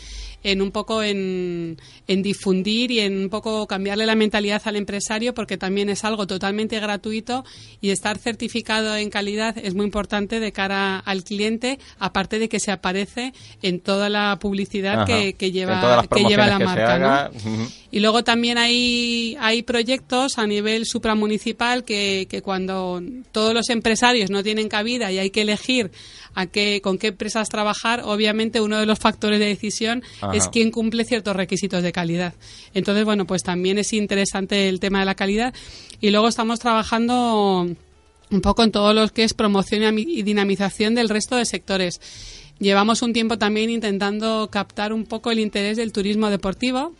en 0.42 0.62
un 0.62 0.70
poco 0.70 1.02
en 1.02 1.76
difundir 2.06 2.90
y 2.90 3.00
en 3.00 3.24
un 3.24 3.28
poco 3.28 3.66
cambiarle 3.66 4.06
la 4.06 4.14
mentalidad 4.14 4.62
al 4.64 4.76
empresario 4.76 5.34
porque 5.34 5.58
también 5.58 5.90
es 5.90 6.04
algo 6.04 6.26
totalmente 6.26 6.80
gratuito 6.80 7.44
y 7.82 7.90
estar 7.90 8.16
certificado 8.16 8.96
en 8.96 9.10
calidad 9.10 9.58
es 9.58 9.74
muy 9.74 9.89
importante 9.90 10.38
de 10.38 10.52
cara 10.52 11.00
al 11.00 11.24
cliente, 11.24 11.80
aparte 11.98 12.38
de 12.38 12.48
que 12.48 12.60
se 12.60 12.70
aparece 12.70 13.32
en 13.60 13.80
toda 13.80 14.08
la 14.08 14.38
publicidad 14.38 15.04
que, 15.04 15.32
lleva, 15.50 16.06
que 16.06 16.22
lleva 16.22 16.46
la 16.46 16.58
marca. 16.60 17.30
Y 17.90 17.98
luego 17.98 18.22
también 18.22 18.56
hay, 18.56 19.36
hay 19.40 19.64
proyectos 19.64 20.38
a 20.38 20.46
nivel 20.46 20.86
supramunicipal 20.86 21.82
que, 21.82 22.28
que 22.30 22.40
cuando 22.40 23.02
todos 23.32 23.52
los 23.52 23.68
empresarios 23.68 24.30
no 24.30 24.44
tienen 24.44 24.68
cabida 24.68 25.10
y 25.10 25.18
hay 25.18 25.30
que 25.30 25.42
elegir 25.42 25.90
a 26.34 26.46
qué, 26.46 26.80
con 26.80 26.98
qué 26.98 27.08
empresas 27.08 27.48
trabajar, 27.48 28.02
obviamente 28.04 28.60
uno 28.60 28.78
de 28.78 28.86
los 28.86 29.00
factores 29.00 29.40
de 29.40 29.46
decisión 29.46 30.04
es 30.32 30.46
quién 30.48 30.70
cumple 30.70 31.04
ciertos 31.04 31.34
requisitos 31.34 31.82
de 31.82 31.90
calidad. 31.90 32.34
Entonces, 32.74 33.04
bueno, 33.04 33.26
pues 33.26 33.42
también 33.42 33.78
es 33.78 33.92
interesante 33.92 34.68
el 34.68 34.78
tema 34.78 35.00
de 35.00 35.06
la 35.06 35.14
calidad. 35.16 35.52
Y 36.00 36.10
luego 36.10 36.28
estamos 36.28 36.60
trabajando 36.60 37.68
un 38.30 38.40
poco 38.40 38.62
en 38.62 38.72
todo 38.72 38.94
lo 38.94 39.08
que 39.08 39.24
es 39.24 39.34
promoción 39.34 39.98
y 39.98 40.22
dinamización 40.22 40.94
del 40.94 41.08
resto 41.08 41.36
de 41.36 41.44
sectores. 41.44 42.00
Llevamos 42.58 43.02
un 43.02 43.12
tiempo 43.12 43.38
también 43.38 43.70
intentando 43.70 44.48
captar 44.50 44.92
un 44.92 45.04
poco 45.04 45.30
el 45.30 45.38
interés 45.38 45.76
del 45.76 45.92
turismo 45.92 46.28
deportivo, 46.30 46.92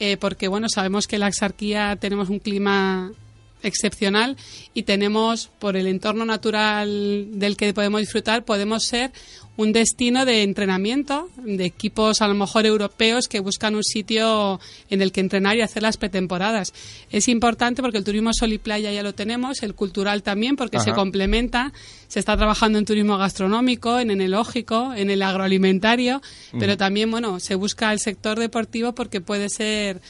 eh, 0.00 0.16
porque 0.16 0.48
bueno, 0.48 0.68
sabemos 0.68 1.06
que 1.06 1.16
en 1.16 1.20
la 1.20 1.28
Exarquía 1.28 1.96
tenemos 1.96 2.28
un 2.28 2.40
clima 2.40 3.12
excepcional 3.62 4.36
y 4.74 4.84
tenemos, 4.84 5.50
por 5.58 5.76
el 5.76 5.86
entorno 5.86 6.24
natural 6.24 7.38
del 7.38 7.56
que 7.56 7.74
podemos 7.74 8.00
disfrutar, 8.00 8.44
podemos 8.44 8.84
ser 8.84 9.12
un 9.58 9.72
destino 9.72 10.24
de 10.24 10.44
entrenamiento 10.44 11.28
de 11.36 11.64
equipos 11.64 12.22
a 12.22 12.28
lo 12.28 12.34
mejor 12.34 12.64
europeos 12.64 13.26
que 13.26 13.40
buscan 13.40 13.74
un 13.74 13.82
sitio 13.82 14.60
en 14.88 15.02
el 15.02 15.10
que 15.10 15.20
entrenar 15.20 15.56
y 15.56 15.62
hacer 15.62 15.82
las 15.82 15.96
pretemporadas. 15.96 16.72
Es 17.10 17.26
importante 17.26 17.82
porque 17.82 17.98
el 17.98 18.04
turismo 18.04 18.32
sol 18.32 18.52
y 18.52 18.58
playa 18.58 18.92
ya 18.92 19.02
lo 19.02 19.14
tenemos, 19.14 19.64
el 19.64 19.74
cultural 19.74 20.22
también 20.22 20.54
porque 20.54 20.78
se 20.78 20.92
complementa. 20.92 21.72
Se 22.06 22.20
está 22.20 22.36
trabajando 22.36 22.78
en 22.78 22.84
turismo 22.84 23.18
gastronómico, 23.18 23.98
en 23.98 24.12
enológico, 24.12 24.94
en 24.94 25.10
el 25.10 25.22
agroalimentario, 25.22 26.22
pero 26.58 26.76
también, 26.76 27.10
bueno, 27.10 27.40
se 27.40 27.56
busca 27.56 27.92
el 27.92 27.98
sector 27.98 28.38
deportivo 28.38 28.94
porque 28.94 29.20
puede 29.20 29.48
ser 29.48 30.00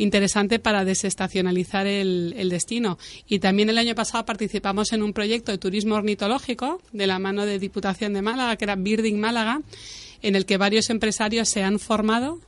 interesante 0.00 0.58
para 0.58 0.84
desestacionalizar 0.84 1.86
el, 1.86 2.34
el, 2.36 2.48
destino. 2.48 2.98
Y 3.28 3.38
también 3.38 3.68
el 3.68 3.78
año 3.78 3.94
pasado 3.94 4.24
participamos 4.24 4.92
en 4.92 5.02
un 5.02 5.12
proyecto 5.12 5.52
de 5.52 5.58
turismo 5.58 5.94
ornitológico 5.94 6.80
de 6.92 7.06
la 7.06 7.18
mano 7.18 7.46
de 7.46 7.58
Diputación 7.58 8.12
de 8.12 8.22
Málaga, 8.22 8.56
que 8.56 8.64
era 8.64 8.76
Birding 8.76 9.20
Málaga, 9.20 9.60
en 10.22 10.36
el 10.36 10.46
que 10.46 10.56
varios 10.56 10.90
empresarios 10.90 11.48
se 11.48 11.62
han 11.62 11.78
formado 11.78 12.40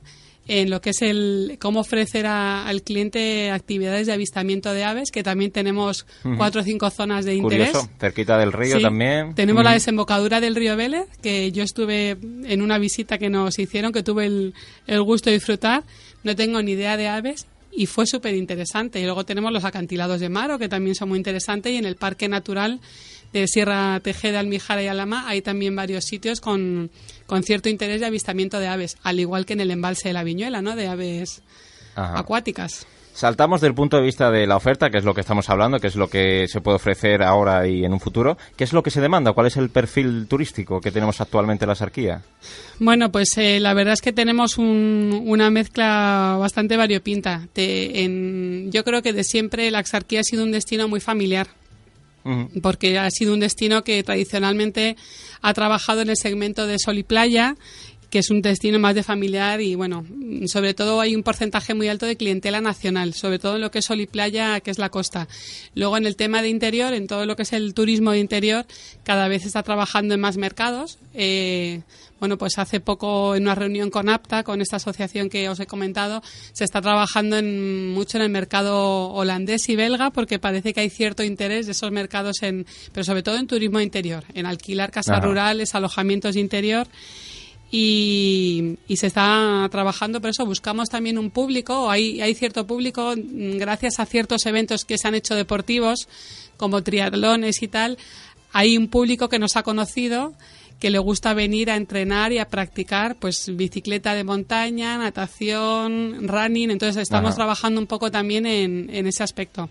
en 0.47 0.69
lo 0.69 0.81
que 0.81 0.89
es 0.89 1.01
el 1.01 1.57
cómo 1.59 1.79
ofrecer 1.79 2.25
al 2.25 2.81
cliente 2.81 3.49
actividades 3.51 4.07
de 4.07 4.13
avistamiento 4.13 4.73
de 4.73 4.83
aves, 4.83 5.11
que 5.11 5.23
también 5.23 5.51
tenemos 5.51 6.05
cuatro 6.37 6.61
o 6.61 6.63
cinco 6.63 6.89
zonas 6.89 7.23
de 7.23 7.35
interés. 7.35 7.71
cerquita 7.99 8.37
del 8.37 8.51
río 8.51 8.79
también. 8.81 9.35
Tenemos 9.35 9.63
la 9.63 9.71
desembocadura 9.71 10.41
del 10.41 10.55
río 10.55 10.75
Vélez, 10.75 11.07
que 11.21 11.51
yo 11.51 11.63
estuve 11.63 12.17
en 12.21 12.61
una 12.61 12.77
visita 12.77 13.17
que 13.17 13.29
nos 13.29 13.57
hicieron, 13.57 13.93
que 13.93 14.03
tuve 14.03 14.25
el, 14.25 14.53
el 14.85 15.01
gusto 15.01 15.29
de 15.29 15.37
disfrutar. 15.37 15.83
No 16.23 16.35
tengo 16.35 16.61
ni 16.61 16.71
idea 16.71 16.97
de 16.97 17.07
aves 17.07 17.47
y 17.71 17.85
fue 17.85 18.05
súper 18.05 18.35
interesante. 18.35 18.99
Y 18.99 19.05
luego 19.05 19.25
tenemos 19.25 19.51
los 19.51 19.65
acantilados 19.65 20.19
de 20.19 20.29
Maro, 20.29 20.59
que 20.59 20.69
también 20.69 20.95
son 20.95 21.09
muy 21.09 21.17
interesantes, 21.17 21.71
y 21.71 21.77
en 21.77 21.85
el 21.85 21.95
Parque 21.95 22.27
Natural 22.27 22.79
de 23.33 23.47
Sierra 23.47 23.99
Tejeda, 23.99 24.39
Almijara 24.39 24.83
y 24.83 24.87
Alama 24.87 25.27
hay 25.27 25.41
también 25.41 25.75
varios 25.75 26.05
sitios 26.05 26.39
con, 26.39 26.91
con 27.25 27.43
cierto 27.43 27.67
interés 27.67 27.99
de 27.99 28.05
avistamiento 28.05 28.59
de 28.59 28.67
aves, 28.67 28.97
al 29.01 29.19
igual 29.19 29.45
que 29.45 29.53
en 29.53 29.61
el 29.61 29.71
embalse 29.71 30.09
de 30.09 30.13
la 30.13 30.23
Viñuela, 30.23 30.61
¿no? 30.61 30.75
De 30.75 30.87
aves 30.87 31.41
acuáticas. 31.95 32.85
Saltamos 33.13 33.61
del 33.61 33.75
punto 33.75 33.97
de 33.97 34.03
vista 34.03 34.31
de 34.31 34.47
la 34.47 34.55
oferta, 34.55 34.89
que 34.89 34.97
es 34.97 35.03
lo 35.03 35.13
que 35.13 35.21
estamos 35.21 35.47
hablando, 35.47 35.79
que 35.79 35.85
es 35.85 35.95
lo 35.95 36.07
que 36.07 36.47
se 36.47 36.61
puede 36.61 36.77
ofrecer 36.77 37.21
ahora 37.21 37.67
y 37.67 37.85
en 37.85 37.93
un 37.93 37.99
futuro. 37.99 38.37
¿Qué 38.55 38.63
es 38.63 38.73
lo 38.73 38.81
que 38.81 38.89
se 38.89 39.01
demanda? 39.01 39.33
¿Cuál 39.33 39.47
es 39.47 39.55
el 39.57 39.69
perfil 39.69 40.25
turístico 40.27 40.81
que 40.81 40.91
tenemos 40.91 41.21
actualmente 41.21 41.65
en 41.65 41.69
la 41.69 41.75
Sarquía? 41.75 42.23
Bueno, 42.79 43.11
pues 43.11 43.37
eh, 43.37 43.59
la 43.59 43.75
verdad 43.75 43.93
es 43.93 44.01
que 44.01 44.13
tenemos 44.13 44.57
una 44.57 45.51
mezcla 45.51 46.37
bastante 46.39 46.75
variopinta. 46.75 47.47
yo 47.55 48.83
creo 48.83 49.03
que 49.03 49.13
de 49.13 49.23
siempre 49.23 49.69
la 49.69 49.79
Axarquía 49.79 50.21
ha 50.21 50.23
sido 50.23 50.43
un 50.43 50.51
destino 50.51 50.87
muy 50.87 50.99
familiar. 50.99 51.47
Porque 52.61 52.97
ha 52.97 53.09
sido 53.11 53.33
un 53.33 53.41
destino 53.41 53.83
que 53.83 54.01
tradicionalmente 54.01 54.95
ha 55.41 55.53
trabajado 55.53 56.01
en 56.01 56.09
el 56.09 56.15
segmento 56.15 56.65
de 56.65 56.79
sol 56.79 56.97
y 56.97 57.03
playa 57.03 57.57
que 58.13 58.19
es 58.19 58.29
un 58.29 58.43
destino 58.43 58.77
más 58.77 58.93
de 58.93 59.01
familiar 59.01 59.59
y 59.59 59.73
bueno, 59.73 60.05
sobre 60.45 60.75
todo 60.75 61.01
hay 61.01 61.15
un 61.15 61.23
porcentaje 61.23 61.73
muy 61.73 61.87
alto 61.87 62.05
de 62.05 62.15
clientela 62.15 62.61
nacional, 62.61 63.15
sobre 63.15 63.39
todo 63.39 63.55
en 63.55 63.61
lo 63.61 63.71
que 63.71 63.79
es 63.79 63.85
sol 63.85 64.01
y 64.01 64.05
playa, 64.05 64.59
que 64.59 64.69
es 64.69 64.77
la 64.77 64.89
costa. 64.89 65.27
Luego 65.73 65.97
en 65.97 66.05
el 66.05 66.15
tema 66.15 66.43
de 66.43 66.49
interior, 66.49 66.93
en 66.93 67.07
todo 67.07 67.25
lo 67.25 67.35
que 67.35 67.41
es 67.41 67.53
el 67.53 67.73
turismo 67.73 68.11
de 68.11 68.19
interior, 68.19 68.67
cada 69.03 69.27
vez 69.27 69.47
está 69.47 69.63
trabajando 69.63 70.13
en 70.13 70.19
más 70.19 70.37
mercados. 70.37 70.99
Eh, 71.15 71.81
bueno, 72.19 72.37
pues 72.37 72.59
hace 72.59 72.79
poco 72.79 73.35
en 73.35 73.43
una 73.43 73.55
reunión 73.55 73.89
con 73.89 74.07
APTA, 74.07 74.43
con 74.43 74.61
esta 74.61 74.75
asociación 74.75 75.27
que 75.27 75.49
os 75.49 75.59
he 75.59 75.65
comentado, 75.65 76.21
se 76.51 76.65
está 76.65 76.81
trabajando 76.81 77.39
en, 77.39 77.93
mucho 77.93 78.19
en 78.19 78.25
el 78.25 78.29
mercado 78.29 79.09
holandés 79.09 79.67
y 79.69 79.75
belga 79.75 80.11
porque 80.11 80.37
parece 80.37 80.71
que 80.71 80.81
hay 80.81 80.91
cierto 80.91 81.23
interés 81.23 81.65
de 81.65 81.71
esos 81.71 81.91
mercados 81.91 82.43
en, 82.43 82.67
pero 82.91 83.03
sobre 83.03 83.23
todo 83.23 83.37
en 83.37 83.47
turismo 83.47 83.81
interior, 83.81 84.23
en 84.35 84.45
alquilar 84.45 84.91
casas 84.91 85.19
rurales, 85.23 85.73
alojamientos 85.73 86.35
de 86.35 86.41
interior 86.41 86.87
y, 87.75 88.77
se 88.95 89.07
está 89.07 89.67
trabajando 89.71 90.21
por 90.21 90.29
eso. 90.29 90.45
Buscamos 90.45 90.89
también 90.89 91.17
un 91.17 91.31
público, 91.31 91.89
hay, 91.89 92.21
hay 92.21 92.35
cierto 92.35 92.67
público, 92.67 93.15
mm, 93.17 93.57
gracias 93.57 93.99
a 93.99 94.05
ciertos 94.05 94.45
eventos 94.45 94.85
que 94.85 94.99
se 94.99 95.07
han 95.07 95.15
hecho 95.15 95.33
deportivos, 95.33 96.07
como 96.55 96.83
triatlones 96.83 97.63
y 97.63 97.67
tal, 97.67 97.97
hay 98.51 98.77
un 98.77 98.89
público 98.89 99.27
que 99.27 99.39
nos 99.39 99.57
ha 99.57 99.63
conocido 99.63 100.35
que 100.79 100.91
le 100.91 100.99
gusta 100.99 101.33
venir 101.33 101.71
a 101.71 101.75
entrenar 101.75 102.31
y 102.31 102.37
a 102.37 102.47
practicar 102.47 103.15
pues 103.15 103.55
bicicleta 103.55 104.13
de 104.13 104.23
montaña, 104.23 104.95
natación, 104.99 106.27
running, 106.27 106.69
entonces 106.69 107.01
estamos 107.01 107.33
trabajando 107.33 107.81
un 107.81 107.87
poco 107.87 108.11
también 108.11 108.45
en, 108.45 108.89
en 108.93 109.07
ese 109.07 109.23
aspecto. 109.23 109.69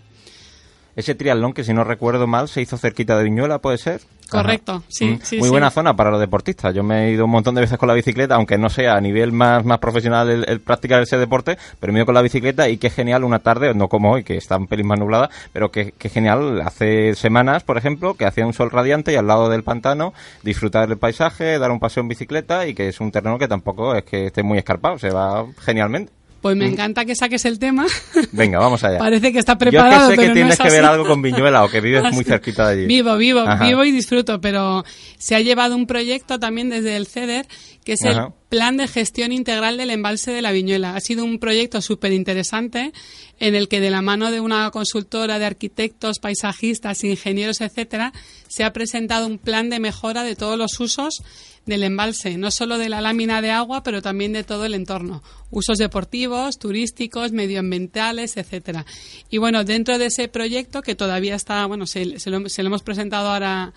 Ese 0.95 1.15
triatlón 1.15 1.53
que 1.53 1.63
si 1.63 1.73
no 1.73 1.83
recuerdo 1.83 2.27
mal 2.27 2.47
se 2.47 2.61
hizo 2.61 2.77
cerquita 2.77 3.17
de 3.17 3.23
Viñuela, 3.23 3.59
¿puede 3.59 3.77
ser? 3.77 4.01
Correcto, 4.29 4.83
sí, 4.87 5.05
mm. 5.05 5.19
sí. 5.21 5.37
Muy 5.37 5.49
buena 5.49 5.69
zona 5.69 5.95
para 5.95 6.09
los 6.09 6.19
deportistas. 6.19 6.73
Yo 6.73 6.83
me 6.83 7.05
he 7.05 7.11
ido 7.11 7.25
un 7.25 7.31
montón 7.31 7.55
de 7.55 7.61
veces 7.61 7.77
con 7.77 7.87
la 7.87 7.93
bicicleta, 7.93 8.35
aunque 8.35 8.57
no 8.57 8.69
sea 8.69 8.95
a 8.95 9.01
nivel 9.01 9.31
más, 9.31 9.63
más 9.63 9.79
profesional 9.79 10.29
el, 10.29 10.61
practicar 10.61 11.01
ese 11.01 11.17
deporte, 11.17 11.57
pero 11.79 11.93
me 11.93 11.99
he 11.99 12.01
ido 12.01 12.05
con 12.05 12.15
la 12.15 12.21
bicicleta 12.21 12.69
y 12.69 12.77
qué 12.77 12.89
genial 12.89 13.23
una 13.23 13.39
tarde, 13.39 13.73
no 13.73 13.87
como 13.87 14.11
hoy, 14.11 14.23
que 14.23 14.37
está 14.37 14.57
un 14.57 14.67
pelín 14.67 14.87
más 14.87 14.99
nublada, 14.99 15.29
pero 15.51 15.71
qué, 15.71 15.93
qué 15.97 16.09
genial. 16.09 16.61
Hace 16.61 17.15
semanas, 17.15 17.63
por 17.63 17.77
ejemplo, 17.77 18.15
que 18.15 18.25
hacía 18.25 18.45
un 18.45 18.53
sol 18.53 18.71
radiante 18.71 19.13
y 19.13 19.15
al 19.15 19.27
lado 19.27 19.49
del 19.49 19.63
pantano 19.63 20.13
disfrutar 20.43 20.87
del 20.87 20.97
paisaje, 20.97 21.59
dar 21.59 21.71
un 21.71 21.79
paseo 21.79 22.01
en 22.01 22.09
bicicleta 22.09 22.67
y 22.67 22.73
que 22.73 22.87
es 22.87 22.99
un 22.99 23.11
terreno 23.11 23.37
que 23.37 23.47
tampoco 23.47 23.95
es 23.95 24.03
que 24.03 24.27
esté 24.27 24.43
muy 24.43 24.57
escarpado, 24.57 24.97
se 24.97 25.09
va 25.09 25.45
genialmente. 25.59 26.11
Pues 26.43 26.57
me 26.57 26.67
mm. 26.67 26.73
encanta 26.73 27.05
que 27.05 27.15
saques 27.15 27.45
el 27.45 27.57
tema. 27.57 27.85
Venga, 28.33 28.59
vamos 28.59 28.83
allá. 28.83 28.97
Parece 28.97 29.31
que 29.31 29.39
está 29.39 29.57
preparado. 29.57 30.09
Yo 30.11 30.17
que 30.17 30.21
sé 30.23 30.27
que 30.27 30.33
tienes 30.33 30.59
que 30.59 30.69
ver 30.69 30.83
algo 30.83 31.07
con 31.07 31.21
Viñuela 31.21 31.63
o 31.63 31.69
que 31.69 31.79
vives 31.79 32.03
muy 32.11 32.25
cerquita 32.25 32.67
de 32.67 32.73
allí. 32.73 32.85
Vivo, 32.85 33.15
vivo, 33.15 33.45
vivo 33.61 33.85
y 33.85 33.93
disfruto, 33.93 34.41
pero 34.41 34.83
se 35.17 35.35
ha 35.35 35.39
llevado 35.39 35.77
un 35.77 35.87
proyecto 35.87 36.39
también 36.39 36.69
desde 36.69 36.97
el 36.97 37.07
CEDER 37.07 37.47
que 37.83 37.93
es 37.93 38.01
el 38.03 38.17
Plan 38.49 38.77
de 38.77 38.87
Gestión 38.87 39.31
Integral 39.31 39.77
del 39.77 39.89
Embalse 39.89 40.31
de 40.31 40.41
la 40.41 40.51
Viñuela. 40.51 40.95
Ha 40.95 40.99
sido 40.99 41.25
un 41.25 41.39
proyecto 41.39 41.81
súper 41.81 42.13
interesante 42.13 42.93
en 43.39 43.55
el 43.55 43.67
que 43.67 43.79
de 43.79 43.89
la 43.89 44.01
mano 44.01 44.31
de 44.31 44.39
una 44.39 44.69
consultora 44.71 45.39
de 45.39 45.45
arquitectos, 45.45 46.19
paisajistas, 46.19 47.03
ingenieros, 47.03 47.61
etcétera, 47.61 48.13
se 48.47 48.63
ha 48.63 48.73
presentado 48.73 49.27
un 49.27 49.39
plan 49.39 49.69
de 49.69 49.79
mejora 49.79 50.23
de 50.23 50.35
todos 50.35 50.57
los 50.57 50.79
usos 50.79 51.23
del 51.65 51.83
embalse, 51.83 52.37
no 52.37 52.51
solo 52.51 52.77
de 52.77 52.89
la 52.89 53.01
lámina 53.01 53.41
de 53.41 53.51
agua, 53.51 53.83
pero 53.83 54.01
también 54.01 54.33
de 54.33 54.43
todo 54.43 54.65
el 54.65 54.73
entorno. 54.73 55.23
Usos 55.49 55.77
deportivos, 55.77 56.59
turísticos, 56.59 57.31
medioambientales, 57.31 58.37
etcétera. 58.37 58.85
Y 59.29 59.37
bueno, 59.37 59.63
dentro 59.63 59.97
de 59.97 60.07
ese 60.07 60.27
proyecto, 60.27 60.81
que 60.81 60.95
todavía 60.95 61.35
está, 61.35 61.65
bueno, 61.65 61.85
se, 61.85 62.19
se 62.19 62.29
lo 62.29 62.67
hemos 62.67 62.83
presentado 62.83 63.29
ahora 63.29 63.73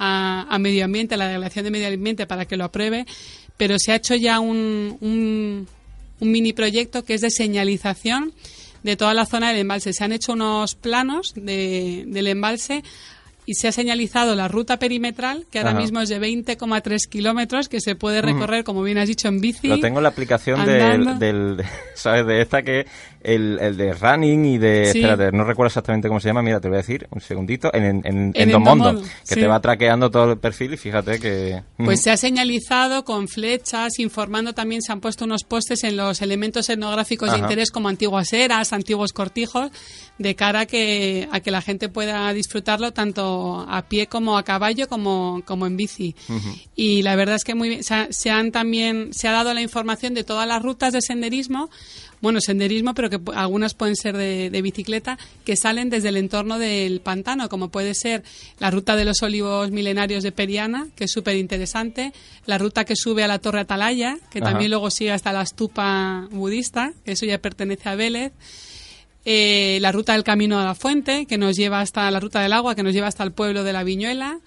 a, 0.00 0.58
Medio 0.58 0.84
Ambiente, 0.84 1.14
a 1.14 1.18
la 1.18 1.28
Delegación 1.28 1.64
de 1.64 1.70
Medio 1.70 1.88
Ambiente 1.88 2.26
para 2.26 2.46
que 2.46 2.56
lo 2.56 2.64
apruebe, 2.64 3.06
pero 3.60 3.78
se 3.78 3.92
ha 3.92 3.96
hecho 3.96 4.14
ya 4.14 4.40
un, 4.40 5.68
mini 6.18 6.52
proyecto 6.54 7.04
que 7.04 7.12
es 7.12 7.20
de 7.20 7.30
señalización 7.30 8.32
de 8.82 8.96
toda 8.96 9.12
la 9.12 9.26
zona 9.26 9.50
del 9.50 9.58
embalse. 9.58 9.92
Se 9.92 10.02
han 10.02 10.12
hecho 10.12 10.32
unos 10.32 10.76
planos 10.76 11.34
de, 11.36 12.04
del 12.06 12.28
embalse 12.28 12.82
y 13.50 13.54
se 13.54 13.66
ha 13.66 13.72
señalizado 13.72 14.36
la 14.36 14.46
ruta 14.46 14.78
perimetral, 14.78 15.44
que 15.50 15.58
ahora 15.58 15.74
mismo 15.74 16.00
es 16.00 16.08
de 16.08 16.20
20,3 16.20 17.08
kilómetros, 17.08 17.68
que 17.68 17.80
se 17.80 17.96
puede 17.96 18.22
recorrer, 18.22 18.62
como 18.62 18.80
bien 18.84 18.96
has 18.98 19.08
dicho, 19.08 19.26
en 19.26 19.40
bici. 19.40 19.66
Lo 19.66 19.80
tengo 19.80 19.98
en 19.98 20.04
la 20.04 20.10
aplicación 20.10 20.64
del, 20.64 21.18
del, 21.18 21.64
¿sabes? 21.96 22.24
De 22.26 22.42
esta 22.42 22.62
que 22.62 22.86
el, 23.22 23.58
el 23.60 23.76
de 23.76 23.92
running 23.92 24.44
y 24.44 24.58
de... 24.58 24.82
Espérate, 24.84 25.32
no 25.32 25.42
recuerdo 25.42 25.66
exactamente 25.66 26.06
cómo 26.06 26.20
se 26.20 26.28
llama, 26.28 26.42
mira, 26.42 26.60
te 26.60 26.68
voy 26.68 26.76
a 26.76 26.82
decir 26.82 27.08
un 27.10 27.20
segundito, 27.20 27.74
en, 27.74 28.02
en, 28.04 28.30
en, 28.36 28.50
Domondo, 28.52 29.02
que 29.28 29.34
te 29.34 29.48
va 29.48 29.60
traqueando 29.60 30.12
todo 30.12 30.30
el 30.30 30.38
perfil 30.38 30.74
y 30.74 30.76
fíjate 30.76 31.18
que... 31.18 31.60
Pues 31.76 32.02
se 32.02 32.12
ha 32.12 32.16
señalizado 32.16 33.04
con 33.04 33.26
flechas, 33.26 33.98
informando 33.98 34.52
también, 34.52 34.80
se 34.80 34.92
han 34.92 35.00
puesto 35.00 35.24
unos 35.24 35.42
postes 35.42 35.82
en 35.82 35.96
los 35.96 36.22
elementos 36.22 36.68
etnográficos 36.70 37.32
de 37.32 37.38
interés 37.38 37.72
como 37.72 37.88
antiguas 37.88 38.32
eras, 38.32 38.72
antiguos 38.72 39.12
cortijos, 39.12 39.72
de 40.18 40.36
cara 40.36 40.60
a 40.60 40.66
que, 40.66 41.28
a 41.32 41.40
que 41.40 41.50
la 41.50 41.62
gente 41.62 41.88
pueda 41.88 42.32
disfrutarlo 42.32 42.92
tanto 42.92 43.39
a 43.68 43.82
pie 43.88 44.06
como 44.06 44.36
a 44.36 44.42
caballo 44.42 44.88
como, 44.88 45.42
como 45.44 45.66
en 45.66 45.76
bici. 45.76 46.14
Y 46.74 47.02
la 47.02 47.16
verdad 47.16 47.36
es 47.36 47.44
que 47.44 47.54
muy 47.54 47.68
bien, 47.68 47.82
se, 47.82 48.30
han 48.30 48.52
también, 48.52 49.12
se 49.12 49.28
ha 49.28 49.32
dado 49.32 49.54
la 49.54 49.62
información 49.62 50.14
de 50.14 50.24
todas 50.24 50.46
las 50.46 50.62
rutas 50.62 50.92
de 50.92 51.00
senderismo, 51.02 51.70
bueno, 52.20 52.40
senderismo, 52.40 52.94
pero 52.94 53.08
que 53.08 53.18
algunas 53.34 53.74
pueden 53.74 53.96
ser 53.96 54.16
de, 54.16 54.62
bicicleta, 54.62 55.18
que 55.44 55.56
salen 55.56 55.88
desde 55.88 56.10
el 56.10 56.16
entorno 56.16 56.58
del 56.58 57.00
pantano, 57.00 57.48
como 57.48 57.70
puede 57.70 57.94
ser 57.94 58.22
la 58.58 58.70
ruta 58.70 58.94
de 58.94 59.04
los 59.06 59.22
olivos 59.22 59.70
milenarios 59.70 60.22
de 60.22 60.32
Periana, 60.32 60.88
que 60.96 61.04
es 61.04 61.12
súper 61.12 61.36
interesante, 61.36 62.12
la 62.46 62.58
ruta 62.58 62.84
que 62.84 62.96
sube 62.96 63.24
a 63.24 63.28
la 63.28 63.38
Torre 63.38 63.60
Atalaya, 63.60 64.18
que 64.30 64.40
también 64.40 64.70
luego 64.70 64.90
sigue 64.90 65.12
hasta 65.12 65.32
la 65.32 65.42
estupa 65.42 66.28
budista, 66.30 66.92
que 67.04 67.12
eso 67.12 67.24
ya 67.24 67.38
pertenece 67.38 67.88
a 67.88 67.94
Vélez, 67.94 68.32
eh, 69.24 69.78
la 69.80 69.92
ruta 69.92 70.12
del 70.14 70.24
Camino 70.24 70.58
a 70.58 70.64
la 70.64 70.74
Fuente, 70.74 71.26
que 71.26 71.38
nos 71.38 71.56
lleva 71.56 71.80
hasta 71.80 72.10
la 72.10 72.20
ruta 72.20 72.40
del 72.40 72.52
agua, 72.52 72.74
que 72.74 72.82
nos 72.82 72.92
lleva 72.92 73.08
hasta 73.08 73.24
el 73.24 73.32
pueblo 73.32 73.64
de 73.64 73.72
la 73.72 73.84
Viñuela, 73.84 74.40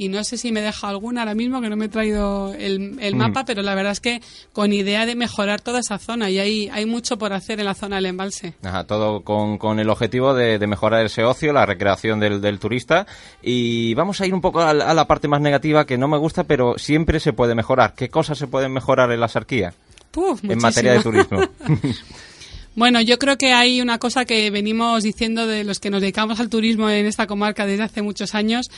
y 0.00 0.08
no 0.08 0.24
sé 0.24 0.38
si 0.38 0.50
me 0.50 0.62
deja 0.62 0.88
alguna 0.88 1.20
ahora 1.20 1.34
mismo, 1.34 1.60
que 1.60 1.68
no 1.68 1.76
me 1.76 1.84
he 1.84 1.88
traído 1.90 2.54
el, 2.54 2.96
el 3.02 3.16
mapa, 3.16 3.44
pero 3.44 3.60
la 3.60 3.74
verdad 3.74 3.92
es 3.92 4.00
que 4.00 4.22
con 4.54 4.72
idea 4.72 5.04
de 5.04 5.14
mejorar 5.14 5.60
toda 5.60 5.80
esa 5.80 5.98
zona 5.98 6.30
y 6.30 6.38
hay, 6.38 6.70
hay 6.70 6.86
mucho 6.86 7.18
por 7.18 7.34
hacer 7.34 7.60
en 7.60 7.66
la 7.66 7.74
zona 7.74 7.96
del 7.96 8.06
embalse. 8.06 8.54
Ajá, 8.62 8.84
todo 8.84 9.20
con, 9.24 9.58
con 9.58 9.78
el 9.78 9.90
objetivo 9.90 10.32
de, 10.32 10.58
de, 10.58 10.66
mejorar 10.66 11.04
ese 11.04 11.22
ocio, 11.24 11.52
la 11.52 11.66
recreación 11.66 12.18
del, 12.18 12.40
del, 12.40 12.58
turista 12.58 13.06
y 13.42 13.92
vamos 13.92 14.22
a 14.22 14.26
ir 14.26 14.32
un 14.32 14.40
poco 14.40 14.60
a, 14.60 14.70
a 14.70 14.94
la 14.94 15.06
parte 15.06 15.28
más 15.28 15.42
negativa 15.42 15.84
que 15.84 15.98
no 15.98 16.08
me 16.08 16.16
gusta, 16.16 16.44
pero 16.44 16.78
siempre 16.78 17.20
se 17.20 17.34
puede 17.34 17.54
mejorar. 17.54 17.92
¿Qué 17.94 18.08
cosas 18.08 18.38
se 18.38 18.46
pueden 18.46 18.72
mejorar 18.72 19.12
en 19.12 19.20
la 19.20 19.28
sarquía? 19.28 19.74
Puf, 20.10 20.42
en 20.44 20.58
materia 20.60 20.94
de 20.94 21.02
turismo. 21.02 21.40
Bueno, 22.76 23.00
yo 23.00 23.18
creo 23.18 23.36
que 23.36 23.52
hay 23.52 23.80
una 23.80 23.98
cosa 23.98 24.24
que 24.24 24.48
venimos 24.50 25.02
diciendo 25.02 25.46
de 25.46 25.64
los 25.64 25.80
que 25.80 25.90
nos 25.90 26.00
dedicamos 26.00 26.38
al 26.38 26.48
turismo 26.48 26.88
en 26.88 27.04
esta 27.04 27.26
comarca 27.26 27.66
desde 27.66 27.82
hace 27.82 28.00
muchos 28.00 28.34
años. 28.34 28.70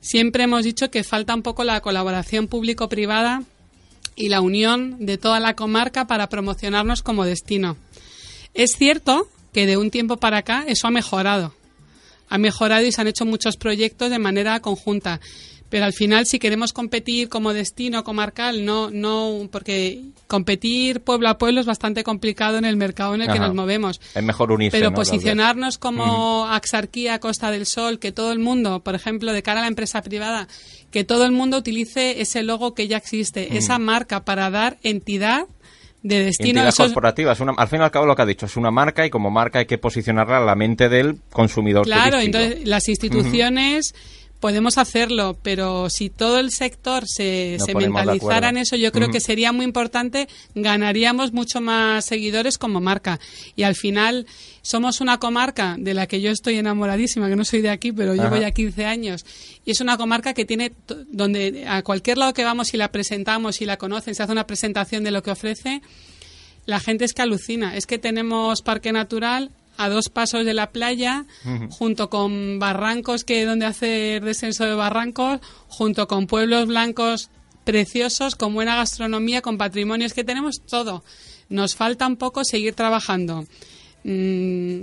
Siempre 0.00 0.44
hemos 0.44 0.64
dicho 0.64 0.90
que 0.90 1.02
falta 1.02 1.34
un 1.34 1.42
poco 1.42 1.64
la 1.64 1.80
colaboración 1.80 2.46
público-privada 2.46 3.42
y 4.16 4.28
la 4.28 4.42
unión 4.42 4.96
de 5.06 5.16
toda 5.16 5.40
la 5.40 5.56
comarca 5.56 6.06
para 6.06 6.28
promocionarnos 6.28 7.02
como 7.02 7.24
destino. 7.24 7.78
Es 8.52 8.76
cierto 8.76 9.28
que 9.54 9.64
de 9.64 9.78
un 9.78 9.90
tiempo 9.90 10.18
para 10.18 10.38
acá 10.38 10.64
eso 10.68 10.86
ha 10.86 10.90
mejorado. 10.90 11.54
Ha 12.28 12.36
mejorado 12.36 12.84
y 12.84 12.92
se 12.92 13.00
han 13.00 13.08
hecho 13.08 13.24
muchos 13.24 13.56
proyectos 13.56 14.10
de 14.10 14.18
manera 14.18 14.60
conjunta 14.60 15.20
pero 15.68 15.84
al 15.84 15.92
final 15.92 16.26
si 16.26 16.38
queremos 16.38 16.72
competir 16.72 17.28
como 17.28 17.52
destino 17.52 18.04
comarcal 18.04 18.64
no 18.64 18.90
no 18.90 19.48
porque 19.50 20.02
competir 20.26 21.00
pueblo 21.00 21.28
a 21.28 21.38
pueblo 21.38 21.60
es 21.60 21.66
bastante 21.66 22.04
complicado 22.04 22.58
en 22.58 22.64
el 22.64 22.76
mercado 22.76 23.14
en 23.14 23.22
el 23.22 23.32
que 23.32 23.38
nos 23.38 23.54
movemos 23.54 24.00
es 24.14 24.22
mejor 24.22 24.52
unirse 24.52 24.76
pero 24.78 24.90
¿no? 24.90 24.96
posicionarnos 24.96 25.78
como 25.78 26.46
Axarquía 26.48 27.18
Costa 27.18 27.50
del 27.50 27.66
Sol 27.66 27.98
que 27.98 28.12
todo 28.12 28.32
el 28.32 28.38
mundo 28.38 28.80
por 28.80 28.94
ejemplo 28.94 29.32
de 29.32 29.42
cara 29.42 29.60
a 29.60 29.62
la 29.62 29.68
empresa 29.68 30.02
privada 30.02 30.48
que 30.90 31.04
todo 31.04 31.24
el 31.24 31.32
mundo 31.32 31.58
utilice 31.58 32.20
ese 32.20 32.42
logo 32.42 32.74
que 32.74 32.88
ya 32.88 32.96
existe 32.96 33.56
esa 33.56 33.78
marca 33.78 34.24
para 34.24 34.50
dar 34.50 34.78
entidad 34.82 35.46
de 36.02 36.24
destino. 36.24 36.60
Entidad 36.60 36.86
corporativa, 36.86 37.32
es 37.32 37.40
una, 37.40 37.52
al 37.56 37.68
fin 37.68 37.80
y 37.80 37.82
al 37.82 37.90
cabo 37.90 38.06
lo 38.06 38.14
que 38.14 38.22
ha 38.22 38.26
dicho, 38.26 38.46
es 38.46 38.56
una 38.56 38.70
marca 38.70 39.04
y 39.04 39.10
como 39.10 39.30
marca 39.30 39.58
hay 39.58 39.66
que 39.66 39.78
posicionarla 39.78 40.38
a 40.38 40.44
la 40.44 40.54
mente 40.54 40.88
del 40.88 41.18
consumidor. 41.30 41.84
Claro, 41.84 42.18
turístico. 42.18 42.38
entonces 42.38 42.68
las 42.68 42.88
instituciones 42.88 43.94
podemos 44.40 44.78
hacerlo, 44.78 45.36
pero 45.42 45.90
si 45.90 46.10
todo 46.10 46.38
el 46.38 46.50
sector 46.52 47.04
se, 47.06 47.56
se 47.58 47.72
mentalizara 48.04 48.48
en 48.50 48.56
eso, 48.58 48.76
yo 48.76 48.92
creo 48.92 49.08
que 49.10 49.20
sería 49.20 49.52
muy 49.52 49.64
importante, 49.64 50.28
ganaríamos 50.54 51.32
mucho 51.32 51.60
más 51.60 52.04
seguidores 52.04 52.58
como 52.58 52.80
marca. 52.80 53.18
Y 53.56 53.64
al 53.64 53.74
final 53.74 54.26
somos 54.62 55.00
una 55.00 55.18
comarca 55.18 55.76
de 55.78 55.94
la 55.94 56.06
que 56.06 56.20
yo 56.20 56.30
estoy 56.30 56.56
enamoradísima, 56.58 57.28
que 57.28 57.36
no 57.36 57.44
soy 57.44 57.62
de 57.62 57.70
aquí, 57.70 57.90
pero 57.92 58.14
llevo 58.14 58.36
ya 58.42 58.50
15 58.52 58.84
años. 58.84 59.24
Y 59.64 59.70
es 59.72 59.80
una 59.80 59.96
comarca 59.96 60.34
que 60.34 60.44
tiene, 60.44 60.70
to- 60.70 61.04
donde 61.10 61.64
a 61.66 61.82
cualquier 61.82 62.18
lado 62.18 62.32
que 62.32 62.44
vamos 62.44 62.72
y 62.74 62.76
la 62.76 62.92
presentamos 62.92 63.60
y 63.60 63.64
la 63.64 63.76
conocen, 63.76 64.14
se 64.14 64.22
hace 64.22 64.32
una 64.32 64.46
presentación 64.46 65.02
de 65.04 65.10
lo 65.10 65.22
que 65.22 65.30
ofrece, 65.32 65.82
la 66.66 66.80
gente 66.80 67.04
es 67.06 67.14
que 67.14 67.22
alucina. 67.22 67.76
Es 67.76 67.86
que 67.86 67.98
tenemos 67.98 68.62
parque 68.62 68.92
natural 68.92 69.50
a 69.78 69.88
dos 69.88 70.08
pasos 70.10 70.44
de 70.44 70.52
la 70.52 70.70
playa, 70.72 71.24
junto 71.70 72.10
con 72.10 72.58
barrancos 72.58 73.24
que 73.24 73.46
donde 73.46 73.64
hacer 73.64 74.22
descenso 74.24 74.64
de 74.64 74.74
barrancos, 74.74 75.40
junto 75.68 76.06
con 76.08 76.26
pueblos 76.26 76.66
blancos 76.66 77.30
preciosos, 77.64 78.34
con 78.34 78.54
buena 78.54 78.76
gastronomía, 78.76 79.40
con 79.40 79.56
patrimonio. 79.56 80.06
Es 80.06 80.14
que 80.14 80.24
tenemos 80.24 80.60
todo. 80.68 81.04
Nos 81.48 81.74
falta 81.76 82.06
un 82.06 82.16
poco 82.16 82.44
seguir 82.44 82.74
trabajando. 82.74 83.42
mm, 84.04 84.80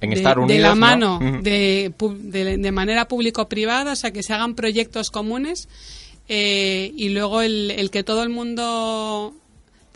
En 0.00 0.10
de, 0.10 0.12
estar 0.12 0.36
de 0.36 0.42
unidos, 0.42 0.62
la 0.62 0.68
¿no? 0.70 0.76
mano, 0.76 1.18
de, 1.42 1.92
de, 2.20 2.58
de 2.58 2.72
manera 2.72 3.08
público-privada, 3.08 3.92
o 3.92 3.96
sea, 3.96 4.10
que 4.12 4.22
se 4.22 4.32
hagan 4.34 4.54
proyectos 4.54 5.10
comunes 5.10 5.68
eh, 6.28 6.92
y 6.96 7.08
luego 7.10 7.40
el, 7.42 7.70
el 7.70 7.90
que 7.90 8.02
todo 8.02 8.22
el 8.22 8.28
mundo 8.28 9.34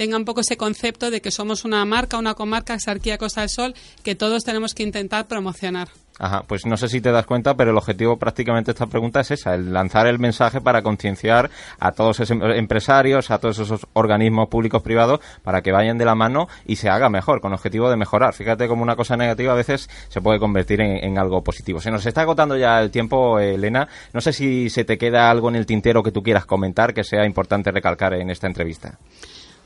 tenga 0.01 0.17
un 0.17 0.25
poco 0.25 0.41
ese 0.41 0.57
concepto 0.57 1.11
de 1.11 1.21
que 1.21 1.31
somos 1.31 1.67
una 1.67 1.85
marca, 1.85 2.17
una 2.17 2.33
comarca, 2.33 2.73
Exarquía 2.73 3.19
Costa 3.19 3.43
del 3.43 3.51
Sol, 3.51 3.75
que 4.03 4.15
todos 4.15 4.45
tenemos 4.45 4.73
que 4.73 4.83
intentar 4.83 5.29
promocionar. 5.29 5.89
Ajá, 6.19 6.43
pues 6.47 6.65
no 6.65 6.79
sé 6.79 6.89
si 6.89 7.03
te 7.03 7.13
das 7.13 7.27
cuenta, 7.27 7.55
pero 7.55 7.71
el 7.73 7.77
objetivo 7.77 8.19
prácticamente 8.19 8.69
de 8.69 8.73
esta 8.73 8.87
pregunta 8.87 9.21
es 9.21 9.31
esa, 9.31 9.55
el 9.55 9.75
lanzar 9.75 10.07
el 10.07 10.19
mensaje 10.19 10.63
para 10.63 10.81
concienciar 10.81 11.51
a 11.79 11.93
todos 11.93 12.19
esos 12.21 12.31
em- 12.31 12.43
empresarios, 12.43 13.31
a 13.31 13.37
todos 13.39 13.59
esos 13.59 13.87
organismos 13.93 14.49
públicos 14.49 14.83
privados, 14.83 15.21
para 15.43 15.61
que 15.61 15.71
vayan 15.71 15.99
de 15.99 16.07
la 16.07 16.15
mano 16.15 16.49
y 16.65 16.77
se 16.77 16.89
haga 16.89 17.11
mejor, 17.11 17.43
con 17.43 17.53
objetivo 17.53 17.91
de 17.91 17.97
mejorar. 17.97 18.33
Fíjate 18.33 18.69
como 18.69 18.83
una 18.83 18.97
cosa 18.97 19.19
negativa 19.19 19.53
a 19.53 19.57
veces 19.57 19.91
se 20.09 20.23
puede 20.23 20.39
convertir 20.39 20.81
en, 20.81 21.05
en 21.05 21.19
algo 21.19 21.43
positivo. 21.43 21.79
Se 21.83 21.91
nos 21.91 22.07
está 22.07 22.23
agotando 22.23 22.57
ya 22.57 22.81
el 22.81 22.91
tiempo, 22.91 23.39
eh, 23.39 23.57
Elena. 23.57 23.87
No 24.15 24.23
sé 24.23 24.33
si 24.33 24.71
se 24.71 24.85
te 24.85 24.97
queda 24.97 25.31
algo 25.31 25.51
en 25.51 25.57
el 25.57 25.67
tintero 25.67 26.03
que 26.03 26.11
tú 26.11 26.23
quieras 26.23 26.47
comentar 26.47 26.95
que 26.95 27.05
sea 27.05 27.27
importante 27.27 27.71
recalcar 27.71 28.15
en 28.15 28.31
esta 28.31 28.47
entrevista. 28.47 28.99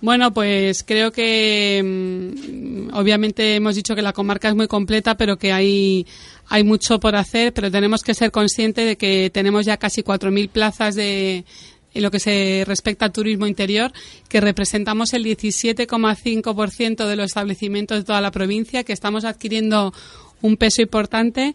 Bueno, 0.05 0.35
pues 0.35 0.85
creo 0.85 1.13
que 1.13 1.81
mm, 1.83 2.95
obviamente 2.95 3.55
hemos 3.55 3.75
dicho 3.75 3.95
que 3.95 4.03
la 4.03 4.13
comarca 4.13 4.51
es 4.51 4.55
muy 4.55 4.69
completa, 4.69 5.17
pero 5.17 5.39
que 5.39 5.51
hay, 5.51 6.07
hay 6.47 6.63
mucho 6.63 7.01
por 7.01 7.17
hacer, 7.17 7.55
pero 7.55 7.71
tenemos 7.71 8.03
que 8.03 8.13
ser 8.13 8.31
conscientes 8.31 8.87
de 8.87 8.99
que 8.99 9.31
tenemos 9.33 9.65
ya 9.65 9.79
casi 9.79 10.03
4.000 10.03 10.51
plazas 10.51 10.95
de 10.95 11.47
en 11.95 12.03
lo 12.03 12.11
que 12.11 12.21
se 12.21 12.65
respecta 12.67 13.07
al 13.07 13.13
turismo 13.13 13.47
interior, 13.47 13.95
que 14.29 14.43
representamos 14.43 15.15
el 15.15 15.25
17,5% 15.25 17.07
de 17.07 17.17
los 17.17 17.25
establecimientos 17.25 17.97
de 17.97 18.05
toda 18.05 18.21
la 18.21 18.31
provincia, 18.31 18.85
que 18.85 18.93
estamos 18.93 19.25
adquiriendo 19.25 19.95
un 20.43 20.59
peso 20.59 20.83
importante 20.83 21.55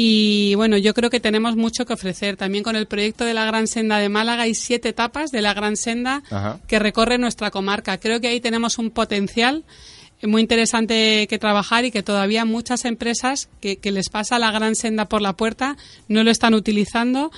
y 0.00 0.54
bueno, 0.54 0.76
yo 0.76 0.94
creo 0.94 1.10
que 1.10 1.18
tenemos 1.18 1.56
mucho 1.56 1.84
que 1.84 1.92
ofrecer. 1.92 2.36
También 2.36 2.62
con 2.62 2.76
el 2.76 2.86
proyecto 2.86 3.24
de 3.24 3.34
la 3.34 3.44
Gran 3.44 3.66
Senda 3.66 3.98
de 3.98 4.08
Málaga 4.08 4.44
hay 4.44 4.54
siete 4.54 4.90
etapas 4.90 5.32
de 5.32 5.42
la 5.42 5.54
Gran 5.54 5.76
Senda 5.76 6.22
Ajá. 6.30 6.60
que 6.68 6.78
recorre 6.78 7.18
nuestra 7.18 7.50
comarca. 7.50 7.98
Creo 7.98 8.20
que 8.20 8.28
ahí 8.28 8.38
tenemos 8.40 8.78
un 8.78 8.92
potencial 8.92 9.64
muy 10.22 10.40
interesante 10.40 11.26
que 11.28 11.38
trabajar 11.40 11.84
y 11.84 11.90
que 11.90 12.04
todavía 12.04 12.44
muchas 12.44 12.84
empresas 12.84 13.48
que, 13.60 13.78
que 13.78 13.90
les 13.90 14.08
pasa 14.08 14.38
la 14.38 14.52
gran 14.52 14.76
senda 14.76 15.06
por 15.06 15.20
la 15.20 15.32
puerta 15.32 15.76
no 16.06 16.22
lo 16.22 16.30
están 16.30 16.54
utilizando. 16.54 17.32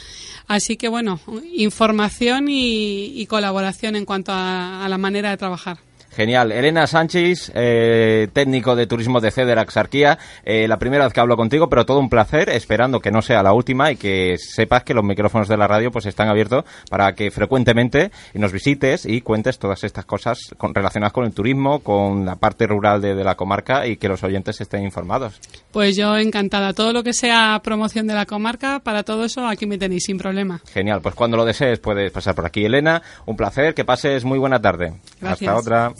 Así 0.46 0.76
que 0.76 0.88
bueno, 0.88 1.18
información 1.54 2.50
y, 2.50 3.18
y 3.18 3.24
colaboración 3.24 3.96
en 3.96 4.04
cuanto 4.04 4.32
a, 4.32 4.84
a 4.84 4.88
la 4.90 4.98
manera 4.98 5.30
de 5.30 5.38
trabajar. 5.38 5.78
Genial. 6.12 6.52
Elena 6.52 6.86
Sánchez, 6.86 7.52
eh, 7.54 8.28
técnico 8.32 8.74
de 8.76 8.86
turismo 8.86 9.20
de 9.20 9.30
Ceder 9.30 9.58
Axarquía. 9.58 10.18
Eh, 10.44 10.66
la 10.68 10.78
primera 10.78 11.04
vez 11.04 11.12
que 11.12 11.20
hablo 11.20 11.36
contigo, 11.36 11.68
pero 11.68 11.86
todo 11.86 11.98
un 12.00 12.08
placer, 12.10 12.48
esperando 12.50 13.00
que 13.00 13.10
no 13.10 13.22
sea 13.22 13.42
la 13.42 13.52
última 13.52 13.92
y 13.92 13.96
que 13.96 14.36
sepas 14.38 14.82
que 14.82 14.92
los 14.94 15.04
micrófonos 15.04 15.48
de 15.48 15.56
la 15.56 15.68
radio 15.68 15.90
pues 15.90 16.06
están 16.06 16.28
abiertos 16.28 16.64
para 16.90 17.14
que 17.14 17.30
frecuentemente 17.30 18.10
nos 18.34 18.52
visites 18.52 19.06
y 19.06 19.20
cuentes 19.20 19.58
todas 19.58 19.84
estas 19.84 20.04
cosas 20.04 20.38
con- 20.58 20.74
relacionadas 20.74 21.12
con 21.12 21.24
el 21.24 21.32
turismo, 21.32 21.78
con 21.80 22.24
la 22.26 22.36
parte 22.36 22.66
rural 22.66 23.00
de, 23.00 23.14
de 23.14 23.24
la 23.24 23.36
comarca 23.36 23.86
y 23.86 23.96
que 23.96 24.08
los 24.08 24.22
oyentes 24.24 24.60
estén 24.60 24.82
informados. 24.82 25.40
Pues 25.72 25.96
yo 25.96 26.16
encantada. 26.16 26.72
Todo 26.72 26.92
lo 26.92 27.02
que 27.04 27.12
sea 27.12 27.60
promoción 27.62 28.06
de 28.06 28.14
la 28.14 28.26
comarca, 28.26 28.80
para 28.80 29.04
todo 29.04 29.24
eso 29.24 29.46
aquí 29.46 29.66
me 29.66 29.78
tenéis 29.78 30.04
sin 30.06 30.18
problema. 30.18 30.60
Genial. 30.72 31.00
Pues 31.02 31.14
cuando 31.14 31.36
lo 31.36 31.44
desees 31.44 31.78
puedes 31.78 32.10
pasar 32.10 32.34
por 32.34 32.46
aquí. 32.46 32.64
Elena, 32.64 33.00
un 33.26 33.36
placer. 33.36 33.74
Que 33.74 33.84
pases 33.84 34.24
muy 34.24 34.38
buena 34.38 34.60
tarde. 34.60 34.94
Gracias. 35.20 35.48
Hasta 35.48 35.60
otra. 35.60 35.92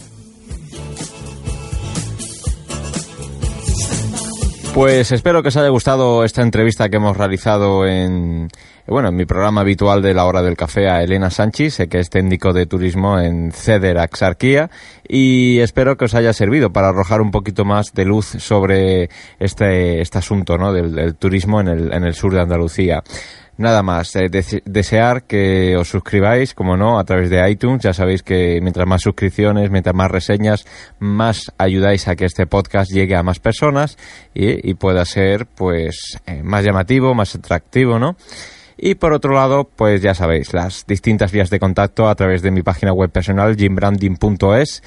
Pues 4.75 5.11
espero 5.11 5.43
que 5.43 5.49
os 5.49 5.57
haya 5.57 5.69
gustado 5.69 6.25
esta 6.25 6.43
entrevista 6.43 6.89
que 6.89 6.97
hemos 6.97 7.17
realizado 7.17 7.87
en, 7.87 8.49
bueno, 8.87 9.09
en 9.09 9.17
mi 9.17 9.27
programa 9.27 9.61
habitual 9.63 10.01
de 10.01 10.15
la 10.15 10.25
hora 10.25 10.43
del 10.43 10.57
café 10.57 10.89
a 10.89 11.03
Elena 11.03 11.29
Sánchez, 11.29 11.81
eh, 11.81 11.89
que 11.89 11.99
es 11.99 12.09
técnico 12.09 12.53
de 12.53 12.67
turismo 12.67 13.19
en 13.19 13.53
Ceder 13.53 13.99
Axarquía, 13.99 14.71
y 15.07 15.59
espero 15.59 15.97
que 15.97 16.05
os 16.05 16.15
haya 16.15 16.33
servido 16.33 16.73
para 16.73 16.89
arrojar 16.89 17.21
un 17.21 17.33
poquito 17.33 17.65
más 17.65 17.93
de 17.95 18.05
luz 18.05 18.27
sobre 18.27 19.11
este, 19.39 20.01
este 20.01 20.19
asunto, 20.19 20.57
¿no? 20.57 20.73
del, 20.73 21.15
turismo 21.17 21.61
en 21.61 21.69
el, 21.69 21.93
en 21.93 22.05
el 22.05 22.15
sur 22.15 22.33
de 22.33 22.41
Andalucía. 22.41 23.03
Nada 23.61 23.83
más, 23.83 24.17
eh, 24.17 24.31
dese- 24.31 24.63
desear 24.65 25.25
que 25.25 25.77
os 25.77 25.87
suscribáis, 25.87 26.55
como 26.55 26.79
no, 26.79 26.99
a 26.99 27.05
través 27.05 27.29
de 27.29 27.47
iTunes. 27.51 27.83
Ya 27.83 27.93
sabéis 27.93 28.23
que 28.23 28.59
mientras 28.63 28.87
más 28.87 29.03
suscripciones, 29.03 29.71
mientras 29.71 29.95
más 29.95 30.11
reseñas, 30.11 30.65
más 30.99 31.53
ayudáis 31.59 32.09
a 32.09 32.17
que 32.17 32.25
este 32.25 32.47
podcast 32.47 32.91
llegue 32.91 33.17
a 33.17 33.23
más 33.23 33.39
personas 33.39 33.99
y, 34.33 34.67
y 34.71 34.73
pueda 34.75 35.05
ser, 35.05 35.45
pues, 35.45 36.19
eh, 36.27 36.43
más 36.43 36.65
llamativo, 36.65 37.15
más 37.15 37.35
atractivo, 37.35 37.99
¿no? 37.99 38.17
Y 38.79 38.95
por 38.95 39.13
otro 39.13 39.35
lado, 39.35 39.69
pues 39.77 40.01
ya 40.01 40.15
sabéis, 40.15 40.55
las 40.55 40.87
distintas 40.87 41.31
vías 41.31 41.51
de 41.51 41.61
contacto 41.61 42.09
a 42.09 42.15
través 42.15 42.41
de 42.41 42.51
mi 42.51 42.63
página 42.63 42.95
web 42.95 43.11
personal, 43.11 43.57
jimbranding.es. 43.57 44.83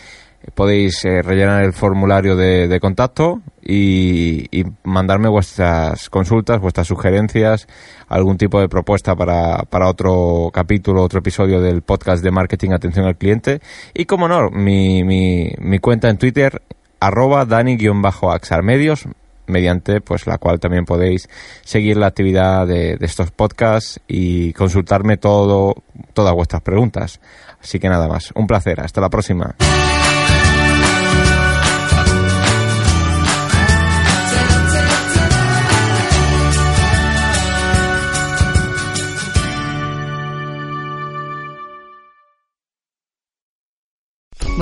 Podéis 0.56 1.04
eh, 1.06 1.22
rellenar 1.22 1.64
el 1.64 1.74
formulario 1.74 2.36
de, 2.36 2.80
contacto 2.80 3.42
y, 3.62 4.46
y 4.52 4.66
mandarme 4.84 5.30
vuestras 5.30 6.10
consultas, 6.10 6.60
vuestras 6.60 6.88
sugerencias, 6.88 7.68
algún 8.08 8.38
tipo 8.38 8.60
de 8.60 8.70
propuesta 8.70 9.16
para, 9.16 9.64
para 9.64 9.90
otro 9.90 10.52
capítulo, 10.54 11.02
otro 11.04 11.20
episodio 11.20 11.62
del 11.62 11.82
podcast 11.82 12.24
de 12.24 12.32
marketing 12.32 12.72
atención 12.72 13.06
al 13.06 13.18
cliente. 13.18 13.62
Y 13.94 14.06
como 14.06 14.28
no, 14.28 14.50
mi, 14.50 15.04
mi, 15.04 15.54
mi 15.60 15.80
cuenta 15.80 16.10
en 16.10 16.18
Twitter, 16.18 16.62
arroba 17.00 17.46
dani-axarmedios, 17.46 19.08
mediante 19.48 20.02
pues 20.02 20.28
la 20.28 20.38
cual 20.38 20.60
también 20.60 20.86
podéis 20.86 21.28
seguir 21.64 21.98
la 21.98 22.08
actividad 22.08 22.68
de, 22.68 22.98
de 22.98 23.06
estos 23.06 23.32
podcasts 23.32 24.00
y 24.08 24.54
consultarme 24.54 25.18
todo, 25.18 25.84
todas 26.14 26.34
vuestras 26.34 26.62
preguntas. 26.62 27.20
Así 27.62 27.80
que 27.80 27.90
nada 27.90 28.08
más, 28.08 28.32
un 28.36 28.46
placer, 28.48 28.82
hasta 28.82 29.02
la 29.02 29.10
próxima. 29.10 29.56